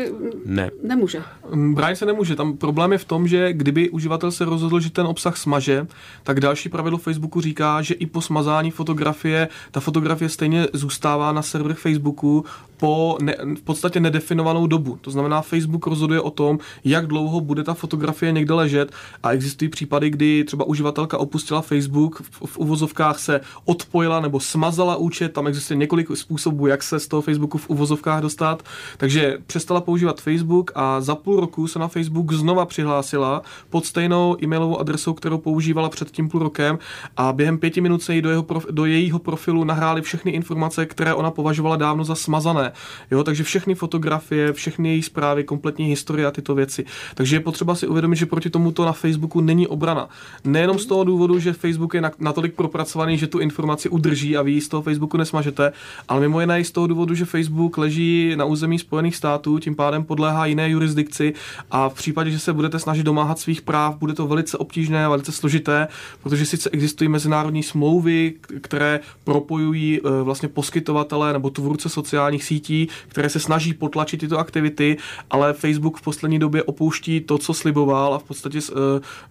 Ne. 0.45 0.71
Nemůže. 0.83 1.21
Mm, 1.53 1.75
bránit 1.75 1.95
se 1.95 2.05
nemůže. 2.05 2.35
Tam 2.35 2.57
problém 2.57 2.91
je 2.91 2.97
v 2.97 3.05
tom, 3.05 3.27
že 3.27 3.53
kdyby 3.53 3.89
uživatel 3.89 4.31
se 4.31 4.45
rozhodl, 4.45 4.79
že 4.79 4.89
ten 4.89 5.05
obsah 5.07 5.37
smaže, 5.37 5.87
tak 6.23 6.39
další 6.39 6.69
pravidlo 6.69 6.97
Facebooku 6.97 7.41
říká, 7.41 7.81
že 7.81 7.93
i 7.93 8.05
po 8.05 8.21
smazání 8.21 8.71
fotografie, 8.71 9.47
ta 9.71 9.79
fotografie 9.79 10.29
stejně 10.29 10.67
zůstává 10.73 11.31
na 11.31 11.41
serverech 11.41 11.77
Facebooku 11.77 12.45
po 12.77 13.17
ne, 13.21 13.35
v 13.57 13.61
podstatě 13.61 13.99
nedefinovanou 13.99 14.67
dobu. 14.67 14.97
To 15.01 15.11
znamená, 15.11 15.41
Facebook 15.41 15.87
rozhoduje 15.87 16.21
o 16.21 16.29
tom, 16.29 16.59
jak 16.83 17.07
dlouho 17.07 17.41
bude 17.41 17.63
ta 17.63 17.73
fotografie 17.73 18.31
někde 18.31 18.53
ležet 18.53 18.91
a 19.23 19.31
existují 19.31 19.69
případy, 19.69 20.09
kdy 20.09 20.43
třeba 20.43 20.65
uživatelka 20.65 21.17
opustila 21.17 21.61
Facebook, 21.61 22.21
v, 22.21 22.45
v 22.45 22.57
uvozovkách 22.57 23.19
se 23.19 23.41
odpojila 23.65 24.19
nebo 24.19 24.39
smazala 24.39 24.95
účet, 24.95 25.33
tam 25.33 25.47
existuje 25.47 25.77
několik 25.77 26.17
způsobů, 26.17 26.67
jak 26.67 26.83
se 26.83 26.99
z 26.99 27.07
toho 27.07 27.21
Facebooku 27.21 27.57
v 27.57 27.69
uvozovkách 27.69 28.21
dostat, 28.21 28.63
takže 28.97 29.37
přestala 29.47 29.81
používat 29.81 30.21
Facebook 30.21 30.71
a 30.75 31.01
za 31.01 31.15
půl 31.15 31.39
roku 31.39 31.67
se 31.67 31.79
na 31.79 31.87
Facebook 31.87 32.31
znova 32.31 32.65
přihlásila 32.65 33.41
pod 33.69 33.85
stejnou 33.85 34.37
e-mailovou 34.43 34.79
adresou, 34.79 35.13
kterou 35.13 35.37
používala 35.37 35.89
před 35.89 36.11
tím 36.11 36.29
půl 36.29 36.39
rokem 36.43 36.79
a 37.17 37.33
během 37.33 37.57
pěti 37.57 37.81
minut 37.81 38.03
se 38.03 38.15
jí 38.15 38.21
do, 38.21 38.29
jeho 38.29 38.43
prof, 38.43 38.65
do 38.71 38.85
jejího 38.85 39.19
profilu 39.19 39.63
nahrály 39.63 40.01
všechny 40.01 40.31
informace, 40.31 40.85
které 40.85 41.13
ona 41.13 41.31
považovala 41.31 41.75
dávno 41.75 42.03
za 42.03 42.15
smazané. 42.15 42.64
Jo, 43.11 43.23
takže 43.23 43.43
všechny 43.43 43.75
fotografie, 43.75 44.53
všechny 44.53 44.89
její 44.89 45.01
zprávy, 45.01 45.43
kompletní 45.43 45.85
historie 45.85 46.27
a 46.27 46.31
tyto 46.31 46.55
věci. 46.55 46.85
Takže 47.15 47.35
je 47.35 47.39
potřeba 47.39 47.75
si 47.75 47.87
uvědomit, 47.87 48.15
že 48.15 48.25
proti 48.25 48.49
tomuto 48.49 48.85
na 48.85 48.93
Facebooku 48.93 49.41
není 49.41 49.67
obrana. 49.67 50.09
Nejenom 50.43 50.79
z 50.79 50.85
toho 50.85 51.03
důvodu, 51.03 51.39
že 51.39 51.53
Facebook 51.53 51.93
je 51.93 52.01
natolik 52.19 52.53
propracovaný, 52.53 53.17
že 53.17 53.27
tu 53.27 53.39
informaci 53.39 53.89
udrží 53.89 54.37
a 54.37 54.41
vy 54.41 54.61
z 54.61 54.67
toho 54.67 54.81
Facebooku 54.81 55.17
nesmažete, 55.17 55.71
ale 56.07 56.21
mimo 56.21 56.41
jiné 56.41 56.59
i 56.59 56.63
z 56.63 56.71
toho 56.71 56.87
důvodu, 56.87 57.15
že 57.15 57.25
Facebook 57.25 57.77
leží 57.77 58.33
na 58.35 58.45
území 58.45 58.79
Spojených 58.79 59.15
států, 59.15 59.59
tím 59.59 59.75
pádem 59.75 60.03
podléhá 60.03 60.45
jiné 60.45 60.69
jurisdikci 60.69 61.33
a 61.71 61.89
v 61.89 61.93
případě, 61.93 62.31
že 62.31 62.39
se 62.39 62.53
budete 62.53 62.79
snažit 62.79 63.03
domáhat 63.03 63.39
svých 63.39 63.61
práv, 63.61 63.97
bude 63.97 64.13
to 64.13 64.27
velice 64.27 64.57
obtížné 64.57 65.07
velice 65.09 65.31
složité, 65.31 65.87
protože 66.23 66.45
sice 66.45 66.69
existují 66.69 67.09
mezinárodní 67.09 67.63
smlouvy, 67.63 68.33
které 68.61 68.99
propojují 69.23 69.99
eh, 69.99 70.23
vlastně 70.23 70.49
poskytovatele 70.49 71.33
nebo 71.33 71.49
tvůrce 71.49 71.89
sociálních 71.89 72.43
sítí 72.43 72.54
sítí, 72.55 72.87
které 73.07 73.29
se 73.29 73.39
snaží 73.39 73.73
potlačit 73.73 74.19
tyto 74.19 74.39
aktivity, 74.39 74.97
ale 75.29 75.53
Facebook 75.53 75.97
v 75.97 76.01
poslední 76.01 76.39
době 76.39 76.63
opouští 76.63 77.21
to, 77.21 77.37
co 77.37 77.53
sliboval 77.53 78.13
a 78.13 78.19
v 78.19 78.23
podstatě 78.23 78.59
uh, 78.71 78.77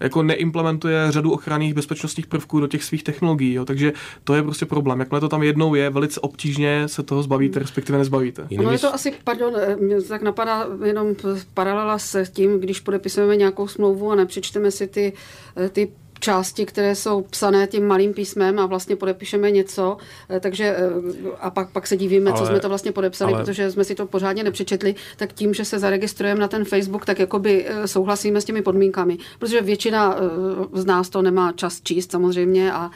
jako 0.01 0.23
neimplementuje 0.23 1.07
řadu 1.13 1.33
ochranných 1.33 1.75
bezpečnostních 1.75 2.27
prvků 2.27 2.61
do 2.61 2.67
těch 2.67 2.85
svých 2.85 3.03
technologií. 3.03 3.53
Jo. 3.53 3.65
Takže 3.65 3.93
to 4.25 4.35
je 4.35 4.43
prostě 4.43 4.67
problém. 4.67 5.01
Jakmile 5.01 5.21
to 5.21 5.29
tam 5.29 5.43
jednou 5.43 5.75
je, 5.75 5.91
velice 5.91 6.21
obtížně 6.21 6.89
se 6.89 7.03
toho 7.03 7.23
zbavíte, 7.23 7.59
respektive 7.59 7.99
nezbavíte. 7.99 8.47
No 8.63 8.73
je 8.73 8.79
to 8.79 8.95
asi, 8.95 9.13
pardon, 9.25 9.53
eh, 9.57 9.77
mě 9.77 10.03
tak 10.03 10.23
napadá 10.23 10.67
jenom 10.85 11.15
paralela 11.55 11.99
s 11.99 12.31
tím, 12.31 12.61
když 12.61 12.81
podepisujeme 12.81 13.37
nějakou 13.37 13.69
smlouvu 13.69 14.11
a 14.11 14.15
nepřečteme 14.15 14.71
si 14.71 14.87
ty, 14.87 15.13
eh, 15.57 15.69
ty 15.69 15.89
části, 16.25 16.67
které 16.67 16.95
jsou 16.95 17.23
psané 17.23 17.67
tím 17.67 17.87
malým 17.87 18.15
písmem 18.15 18.59
a 18.59 18.67
vlastně 18.67 18.97
podepíšeme 18.97 19.51
něco, 19.51 19.97
eh, 20.31 20.41
takže 20.41 20.65
eh, 20.65 20.81
a 21.41 21.51
pak, 21.51 21.71
pak 21.71 21.87
se 21.87 21.97
divíme, 21.97 22.31
ale, 22.31 22.41
co 22.41 22.47
jsme 22.47 22.61
to 22.61 22.69
vlastně 22.69 22.93
podepsali, 22.93 23.33
ale, 23.35 23.45
protože 23.45 23.71
jsme 23.71 23.85
si 23.85 23.95
to 23.95 24.07
pořádně 24.07 24.45
nepřečetli, 24.45 24.95
tak 25.17 25.33
tím, 25.33 25.55
že 25.55 25.65
se 25.65 25.79
zaregistrujeme 25.79 26.41
na 26.41 26.49
ten 26.49 26.65
Facebook, 26.65 27.05
tak 27.05 27.19
jakoby 27.19 27.67
eh, 27.67 27.89
souhlasíme 27.89 28.41
s 28.41 28.45
těmi 28.45 28.63
podmínkami, 28.63 29.19
protože 29.39 29.61
většina 29.61 30.17
z 30.73 30.85
nás 30.85 31.09
to 31.09 31.23
nemá 31.23 31.53
čas 31.53 31.81
číst 31.83 32.11
samozřejmě 32.11 32.73
a 32.73 32.91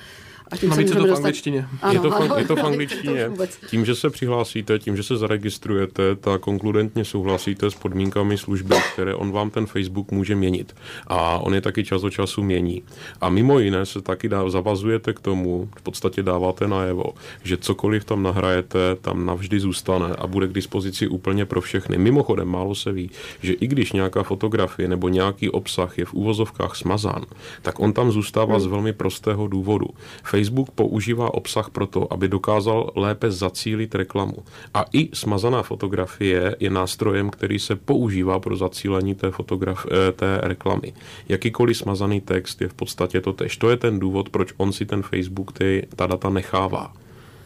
a 0.51 0.57
tím 0.57 0.73
se 0.73 0.85
to 0.85 1.07
v 1.07 1.15
angličtině. 1.15 1.69
Ano, 1.83 1.93
je, 1.93 2.01
to 2.01 2.17
ano, 2.17 2.37
je 2.39 2.45
to 2.45 2.57
v 2.57 2.65
angličtině. 2.65 3.31
tím, 3.71 3.85
že 3.85 3.95
se 3.95 4.11
přihlásíte, 4.11 4.79
tím, 4.79 4.97
že 4.97 5.03
se 5.03 5.17
zaregistrujete, 5.17 6.17
tak 6.17 6.41
konkludentně 6.41 7.05
souhlasíte 7.05 7.71
s 7.71 7.75
podmínkami 7.75 8.39
služby, 8.39 8.75
které 8.93 9.15
on 9.15 9.33
vám 9.33 9.51
ten 9.51 9.67
Facebook 9.67 10.11
může 10.11 10.35
měnit. 10.35 10.77
A 11.07 11.39
on 11.39 11.55
je 11.55 11.61
taky 11.61 11.85
čas 11.85 12.05
od 12.05 12.11
času 12.11 12.43
mění. 12.43 12.83
A 13.21 13.29
mimo 13.29 13.59
jiné 13.59 13.87
se 13.87 14.01
taky 14.03 14.29
dá, 14.29 14.51
zavazujete 14.51 15.13
k 15.13 15.21
tomu, 15.21 15.69
v 15.79 15.83
podstatě 15.83 16.23
dáváte 16.23 16.69
najevo, 16.69 17.05
že 17.43 17.57
cokoliv 17.57 18.05
tam 18.05 18.23
nahrajete, 18.23 18.79
tam 19.01 19.27
navždy 19.27 19.61
zůstane 19.61 20.07
a 20.19 20.27
bude 20.27 20.49
k 20.49 20.53
dispozici 20.53 21.09
úplně 21.09 21.47
pro 21.47 21.61
všechny. 21.61 21.99
Mimochodem, 21.99 22.49
málo 22.49 22.75
se 22.75 22.93
ví, 22.93 23.11
že 23.43 23.53
i 23.53 23.67
když 23.67 23.93
nějaká 23.93 24.23
fotografie 24.23 24.89
nebo 24.89 25.09
nějaký 25.09 25.51
obsah 25.51 25.99
je 25.99 26.05
v 26.05 26.15
úvozovkách 26.15 26.77
smazán, 26.77 27.25
tak 27.63 27.81
on 27.81 27.93
tam 27.93 28.13
zůstává 28.13 28.55
hmm. 28.55 28.61
z 28.61 28.67
velmi 28.67 28.93
prostého 28.93 29.47
důvodu. 29.47 29.87
Facebook 30.23 30.38
používá 30.75 31.35
obsah 31.35 31.71
proto, 31.71 32.13
aby 32.13 32.29
dokázal 32.29 32.91
lépe 32.97 33.31
zacílit 33.31 33.95
reklamu. 33.95 34.37
A 34.75 34.85
i 34.93 35.09
smazaná 35.13 35.63
fotografie 35.63 36.57
je 36.61 36.71
nástrojem, 36.71 37.31
který 37.31 37.59
se 37.59 37.77
používá 37.77 38.41
pro 38.41 38.57
zacílení 38.57 39.15
té, 39.15 39.29
fotograf- 39.29 39.87
eh, 39.91 40.13
té 40.13 40.41
reklamy. 40.43 40.93
Jakýkoliv 41.29 41.77
smazaný 41.77 42.21
text 42.21 42.61
je 42.61 42.69
v 42.69 42.75
podstatě 42.75 43.21
to 43.21 43.33
tež. 43.33 43.57
To 43.57 43.71
je 43.71 43.77
ten 43.77 43.99
důvod, 43.99 44.29
proč 44.29 44.55
on 44.57 44.73
si 44.73 44.87
ten 44.87 45.03
Facebook 45.03 45.53
ty, 45.53 45.87
ta 45.97 46.07
data 46.07 46.31
nechává. 46.31 46.93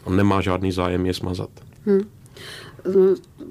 On 0.04 0.16
nemá 0.16 0.40
žádný 0.40 0.72
zájem 0.72 1.06
je 1.06 1.14
smazat. 1.14 1.50
Hmm. 1.86 2.02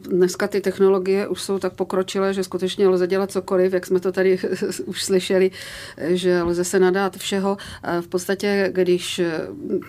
Dneska 0.09 0.47
ty 0.47 0.61
technologie 0.61 1.27
už 1.27 1.41
jsou 1.41 1.59
tak 1.59 1.73
pokročilé, 1.73 2.33
že 2.33 2.43
skutečně 2.43 2.87
lze 2.87 3.07
dělat 3.07 3.31
cokoliv, 3.31 3.73
jak 3.73 3.85
jsme 3.85 3.99
to 3.99 4.11
tady 4.11 4.39
už 4.85 5.03
slyšeli, 5.03 5.51
že 5.97 6.41
lze 6.41 6.63
se 6.63 6.79
nadát 6.79 7.17
všeho. 7.17 7.57
V 8.01 8.07
podstatě, 8.07 8.69
když 8.73 9.21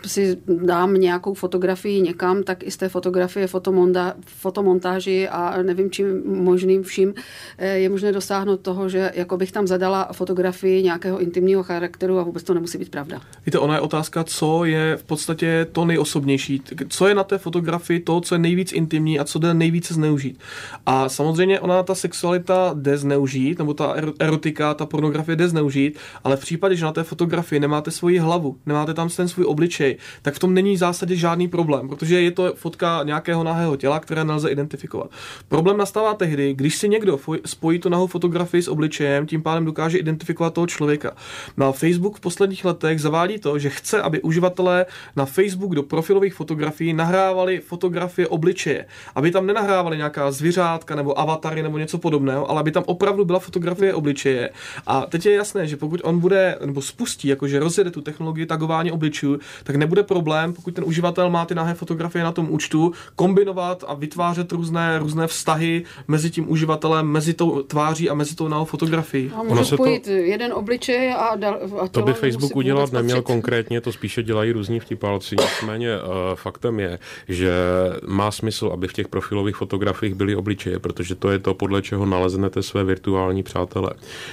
si 0.07 0.39
dám 0.47 0.95
nějakou 0.95 1.35
fotografii 1.35 2.01
někam, 2.01 2.43
tak 2.43 2.63
i 2.63 2.71
z 2.71 2.77
té 2.77 2.89
fotografie 2.89 3.47
fotomonta, 3.47 4.15
fotomontáži 4.27 5.29
a 5.29 5.63
nevím 5.63 5.91
čím 5.91 6.23
možným 6.25 6.83
vším 6.83 7.15
je 7.59 7.89
možné 7.89 8.13
dosáhnout 8.13 8.61
toho, 8.61 8.89
že 8.89 9.13
jako 9.15 9.37
bych 9.37 9.53
tam 9.53 9.67
zadala 9.67 10.09
fotografii 10.13 10.83
nějakého 10.83 11.19
intimního 11.19 11.63
charakteru 11.63 12.19
a 12.19 12.23
vůbec 12.23 12.43
to 12.43 12.55
nemusí 12.55 12.79
být 12.79 12.89
pravda. 12.89 13.21
Víte, 13.47 13.59
ona 13.59 13.75
je 13.75 13.81
otázka, 13.81 14.25
co 14.25 14.65
je 14.65 14.97
v 14.97 15.05
podstatě 15.05 15.67
to 15.73 15.85
nejosobnější. 15.85 16.63
Co 16.89 17.09
je 17.09 17.15
na 17.15 17.25
té 17.25 17.39
fotografii 17.39 18.01
to, 18.01 18.21
co 18.21 18.35
je 18.35 18.39
nejvíc 18.39 18.73
intimní 18.73 19.19
a 19.19 19.25
co 19.25 19.39
jde 19.39 19.55
nejvíce 19.55 19.92
zneužít. 19.93 20.41
A 20.87 21.09
samozřejmě 21.09 21.61
ona 21.61 21.83
ta 21.83 21.95
sexualita 21.95 22.71
jde 22.75 22.99
zneužít, 22.99 23.59
nebo 23.59 23.75
ta 23.75 23.95
erotika, 24.21 24.75
ta 24.75 24.87
pornografie 24.87 25.37
jde 25.37 25.49
zneužít, 25.49 25.99
ale 26.25 26.37
v 26.37 26.41
případě, 26.41 26.77
že 26.77 26.85
na 26.85 26.93
té 26.93 27.03
fotografii 27.03 27.61
nemáte 27.61 27.91
svoji 27.91 28.19
hlavu, 28.19 28.57
nemáte 28.67 28.95
tam 28.95 29.09
ten 29.09 29.29
svůj 29.29 29.47
obličej, 29.47 29.97
tak 30.23 30.35
v 30.35 30.39
tom 30.39 30.55
není 30.55 30.75
v 30.75 30.79
zásadě 30.79 31.17
žádný 31.17 31.49
problém, 31.49 31.89
protože 31.89 32.21
je 32.21 32.31
to 32.31 32.53
fotka 32.55 33.01
nějakého 33.03 33.45
nahého 33.45 33.77
těla, 33.77 34.01
které 34.01 34.25
nelze 34.25 34.51
identifikovat. 34.51 35.11
Problém 35.49 35.77
nastává 35.77 36.15
tehdy, 36.15 36.55
když 36.55 36.77
si 36.77 36.89
někdo 36.89 37.19
spojí 37.47 37.79
tu 37.79 37.89
nahou 37.89 38.07
fotografii 38.07 38.63
s 38.63 38.69
obličejem, 38.69 39.27
tím 39.27 39.43
pádem 39.43 39.65
dokáže 39.65 39.99
identifikovat 39.99 40.55
toho 40.55 40.67
člověka. 40.67 41.13
No 41.57 41.73
Facebook 41.73 42.17
v 42.17 42.21
posledních 42.21 42.65
letech 42.65 43.01
zavádí 43.01 43.39
to, 43.39 43.59
že 43.59 43.71
chce, 43.71 44.03
aby 44.03 44.23
uživatelé 44.23 44.87
na 45.17 45.25
Facebook 45.25 45.75
do 45.75 45.83
profilových 45.83 46.35
fotografií 46.35 46.93
nahrávali 46.93 47.61
fotografie 47.61 48.29
obličeje, 48.29 48.87
aby 49.15 49.31
tam 49.31 49.47
nenahrávali 49.47 49.82
nějaká 49.91 50.31
zvířátka 50.31 50.95
nebo 50.95 51.19
avatary 51.19 51.63
nebo 51.63 51.79
něco 51.79 51.99
podobného, 51.99 52.51
ale 52.51 52.61
aby 52.61 52.71
tam 52.71 52.83
opravdu 52.87 53.25
byla 53.25 53.39
fotografie 53.39 53.95
obličeje. 53.95 54.51
A 54.87 55.07
teď 55.07 55.27
je 55.27 55.35
jasné, 55.35 55.67
že 55.67 55.77
pokud 55.77 56.01
on 56.05 56.19
bude 56.19 56.59
nebo 56.65 56.83
spustí, 56.83 57.29
jakože 57.29 57.59
rozjede 57.59 57.91
tu 57.91 58.01
technologii 58.01 58.47
tagování 58.47 58.93
obličů, 58.93 59.39
tak 59.65 59.77
nebude 59.77 60.03
problém, 60.03 60.53
pokud 60.53 60.75
ten 60.75 60.85
uživatel 60.85 61.31
má 61.31 61.45
ty 61.45 61.55
nahé 61.55 61.75
fotografie 61.75 62.25
na 62.25 62.33
tom 62.33 62.51
účtu, 62.51 62.93
kombinovat 63.17 63.85
a 63.89 63.95
vytvářet 63.95 64.53
různé, 64.53 64.99
různé 64.99 65.27
vztahy 65.27 65.85
mezi 66.09 66.31
tím 66.31 66.51
uživatelem, 66.51 67.07
mezi 67.07 67.35
tou 67.35 67.63
tváří 67.63 68.11
a 68.11 68.15
mezi 68.15 68.35
tou 68.35 68.49
nahou 68.49 68.65
fotografií. 68.65 69.33
A 69.35 69.43
může 69.43 69.65
spojit 69.65 70.05
to, 70.05 70.11
jeden 70.11 70.53
obličej 70.53 71.15
a, 71.15 71.37
dal, 71.37 71.59
a 71.81 71.89
To 71.89 72.03
by 72.03 72.13
Facebook 72.13 72.57
udělat 72.57 72.93
neměl 72.93 73.23
konkrétně, 73.23 73.81
to 73.81 73.93
spíše 73.93 74.23
dělají 74.23 74.53
různí 74.53 74.81
vtipálci. 74.81 75.37
Nicméně 75.41 75.97
uh, 75.97 76.03
faktem 76.35 76.81
je, 76.81 76.99
že 77.29 77.53
má 78.07 78.31
smysl, 78.31 78.71
aby 78.73 78.89
v 78.89 78.93
těch 78.93 79.09
profilových 79.09 79.57
fotografiích 79.57 79.72
byly 80.15 80.37
obličeje, 80.37 80.79
protože 80.79 81.15
to 81.15 81.31
je 81.31 81.39
to, 81.39 81.55
podle 81.55 81.83
čeho 81.83 82.07
naleznete 82.07 82.63
své 82.63 82.85
virtuální 82.85 83.43
přátele. 83.43 83.91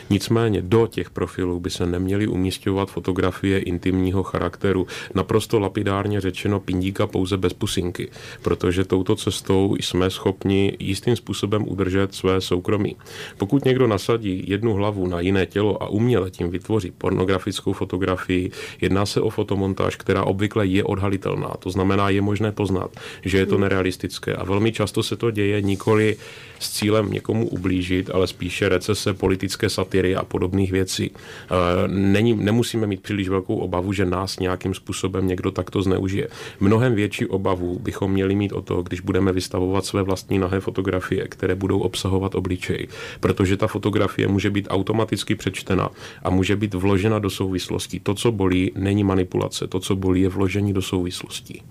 Nicméně 0.10 0.62
do 0.62 0.88
těch 0.88 1.10
profilů 1.10 1.60
by 1.60 1.70
se 1.70 1.86
neměly 1.86 2.28
umístěvat 2.28 2.90
fotografie 2.90 3.60
intimního 3.60 4.24
charakteru. 4.24 4.88
Naprosto 5.16 5.60
lapidárně 5.60 6.22
řečeno 6.22 6.60
pindíka 6.60 7.08
pouze 7.08 7.38
bez 7.38 7.54
pusinky, 7.54 8.10
protože 8.42 8.86
touto 8.86 9.16
cestou 9.16 9.76
jsme 9.80 10.10
schopni 10.10 10.78
jistým 10.80 11.16
způsobem 11.16 11.64
udržet 11.68 12.16
své 12.16 12.42
soukromí. 12.42 12.96
Pokud 13.38 13.66
někdo 13.66 13.88
nasadí 13.88 14.44
jednu 14.48 14.74
hlavu 14.74 15.08
na 15.08 15.20
jiné 15.20 15.46
tělo 15.46 15.84
a 15.84 15.90
uměle 15.90 16.32
tím 16.32 16.50
vytvoří 16.50 16.92
pornografickou 16.92 17.74
fotografii, 17.74 18.52
jedná 18.82 19.06
se 19.06 19.22
o 19.22 19.30
fotomontáž, 19.30 19.96
která 19.96 20.24
obvykle 20.24 20.66
je 20.68 20.84
odhalitelná. 20.84 21.50
To 21.60 21.70
znamená, 21.70 22.10
je 22.10 22.22
možné 22.22 22.52
poznat, 22.52 22.92
že 23.22 23.38
je 23.38 23.46
to 23.46 23.58
nerealistické. 23.58 24.34
A 24.36 24.44
velmi 24.44 24.72
často 24.72 25.04
se 25.04 25.16
to 25.16 25.29
děje 25.32 25.62
nikoli 25.62 26.18
s 26.60 26.72
cílem 26.72 27.12
někomu 27.12 27.48
ublížit, 27.48 28.10
ale 28.14 28.28
spíše 28.28 28.70
recese, 28.70 29.14
politické 29.14 29.70
satiry 29.70 30.16
a 30.16 30.24
podobných 30.24 30.72
věcí. 30.72 31.12
E, 31.12 31.88
není, 31.88 32.34
nemusíme 32.34 32.88
mít 32.88 33.02
příliš 33.02 33.30
velkou 33.30 33.56
obavu, 33.56 33.94
že 33.94 34.06
nás 34.06 34.40
nějakým 34.40 34.74
způsobem 34.74 35.28
někdo 35.28 35.52
takto 35.52 35.82
zneužije. 35.82 36.28
Mnohem 36.60 36.96
větší 36.96 37.26
obavu 37.26 37.80
bychom 37.80 38.12
měli 38.12 38.36
mít 38.36 38.54
o 38.54 38.62
to, 38.62 38.82
když 38.82 39.02
budeme 39.02 39.32
vystavovat 39.32 39.86
své 39.86 40.04
vlastní 40.04 40.40
nahé 40.40 40.60
fotografie, 40.60 41.28
které 41.28 41.56
budou 41.56 41.80
obsahovat 41.80 42.36
obličej, 42.36 42.88
protože 43.20 43.58
ta 43.58 43.68
fotografie 43.68 44.28
může 44.28 44.50
být 44.50 44.68
automaticky 44.70 45.36
přečtena 45.36 45.90
a 46.24 46.30
může 46.30 46.56
být 46.56 46.74
vložena 46.74 47.20
do 47.20 47.30
souvislostí. 47.30 48.00
To, 48.00 48.14
co 48.14 48.32
bolí, 48.32 48.72
není 48.76 49.04
manipulace, 49.04 49.68
to, 49.68 49.80
co 49.80 49.96
bolí, 49.96 50.22
je 50.22 50.30
vložení 50.30 50.74
do 50.74 50.82
souvislostí. 50.82 51.62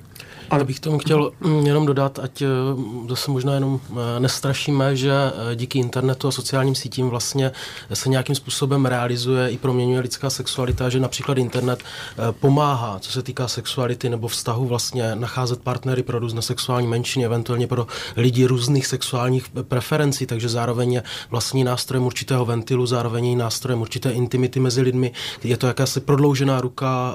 Ale 0.50 0.64
bych 0.64 0.80
tomu 0.80 0.98
chtěl 0.98 1.32
mm, 1.40 1.66
jenom 1.66 1.86
dodat, 1.86 2.18
ať 2.18 2.42
eh, 2.42 2.46
zase 3.08 3.30
možná 3.30 3.54
jenom 3.54 3.80
eh, 3.90 4.20
nestrašíme, 4.20 4.96
že 4.96 5.12
eh, 5.12 5.56
díky 5.56 5.78
internetu 5.78 6.28
a 6.28 6.32
sociálním 6.32 6.74
sítím 6.74 7.08
vlastně 7.08 7.52
se 7.94 8.08
nějakým 8.08 8.34
způsobem 8.34 8.86
realizuje 8.86 9.50
i 9.50 9.58
proměňuje 9.58 10.00
lidská 10.00 10.30
sexualita, 10.30 10.88
že 10.88 11.00
například 11.00 11.38
internet 11.38 11.82
pomáhá, 12.40 12.98
co 12.98 13.12
se 13.12 13.22
týká 13.22 13.48
sexuality 13.48 14.08
nebo 14.08 14.28
vztahu 14.28 14.66
vlastně 14.66 15.14
nacházet 15.14 15.62
partnery 15.62 16.02
pro 16.02 16.18
různé 16.18 16.42
sexuální 16.42 16.86
menšiny, 16.86 17.24
eventuálně 17.24 17.66
pro 17.66 17.86
lidi 18.16 18.46
různých 18.46 18.86
sexuálních 18.86 19.48
preferencí, 19.62 20.26
takže 20.26 20.48
zároveň 20.48 20.92
je 20.92 21.02
vlastní 21.30 21.64
nástrojem 21.64 22.06
určitého 22.06 22.44
ventilu, 22.44 22.86
zároveň 22.86 23.26
je 23.26 23.36
nástrojem 23.36 23.80
určité 23.80 24.10
intimity 24.10 24.60
mezi 24.60 24.80
lidmi. 24.80 25.12
Je 25.44 25.56
to 25.56 25.66
jakási 25.66 26.00
prodloužená 26.00 26.60
ruka 26.60 27.14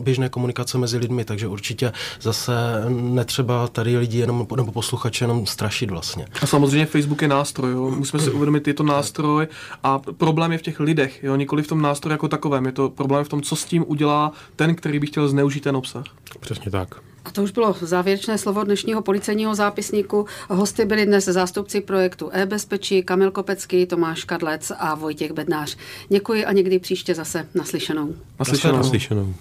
běžné 0.00 0.28
komunikace 0.28 0.78
mezi 0.78 0.98
lidmi, 0.98 1.24
takže 1.24 1.48
určitě 1.48 1.92
zase 2.20 2.73
netřeba 2.88 3.68
tady 3.68 3.98
lidi 3.98 4.18
jenom, 4.18 4.46
nebo 4.56 4.72
posluchače 4.72 5.24
jenom 5.24 5.46
strašit 5.46 5.90
vlastně. 5.90 6.26
A 6.42 6.46
samozřejmě 6.46 6.86
Facebook 6.86 7.22
je 7.22 7.28
nástroj, 7.28 7.72
jo. 7.72 7.90
musíme 7.90 8.22
si 8.22 8.30
uvědomit, 8.30 8.68
je 8.68 8.74
to 8.74 8.82
nástroj 8.82 9.46
a 9.82 9.98
problém 9.98 10.52
je 10.52 10.58
v 10.58 10.62
těch 10.62 10.80
lidech, 10.80 11.22
jo. 11.22 11.36
nikoli 11.36 11.62
v 11.62 11.68
tom 11.68 11.82
nástroji 11.82 12.12
jako 12.12 12.28
takovém, 12.28 12.66
je 12.66 12.72
to 12.72 12.88
problém 12.90 13.24
v 13.24 13.28
tom, 13.28 13.42
co 13.42 13.56
s 13.56 13.64
tím 13.64 13.84
udělá 13.88 14.32
ten, 14.56 14.74
který 14.74 14.98
by 14.98 15.06
chtěl 15.06 15.28
zneužít 15.28 15.64
ten 15.64 15.76
obsah. 15.76 16.04
Přesně 16.40 16.70
tak. 16.70 16.94
A 17.24 17.30
to 17.30 17.42
už 17.42 17.50
bylo 17.50 17.76
závěrečné 17.80 18.38
slovo 18.38 18.64
dnešního 18.64 19.02
policejního 19.02 19.54
zápisníku. 19.54 20.26
Hosty 20.50 20.84
byli 20.84 21.06
dnes 21.06 21.24
zástupci 21.24 21.80
projektu 21.80 22.30
e-bezpečí 22.32 23.02
Kamil 23.02 23.30
Kopecký, 23.30 23.86
Tomáš 23.86 24.24
Kadlec 24.24 24.72
a 24.78 24.94
Vojtěch 24.94 25.32
Bednář. 25.32 25.76
Děkuji 26.08 26.44
a 26.44 26.52
někdy 26.52 26.78
příště 26.78 27.14
zase 27.14 27.48
naslyšenou. 27.54 28.14
Naslyšenou. 28.38 28.76
naslyšenou. 28.76 29.34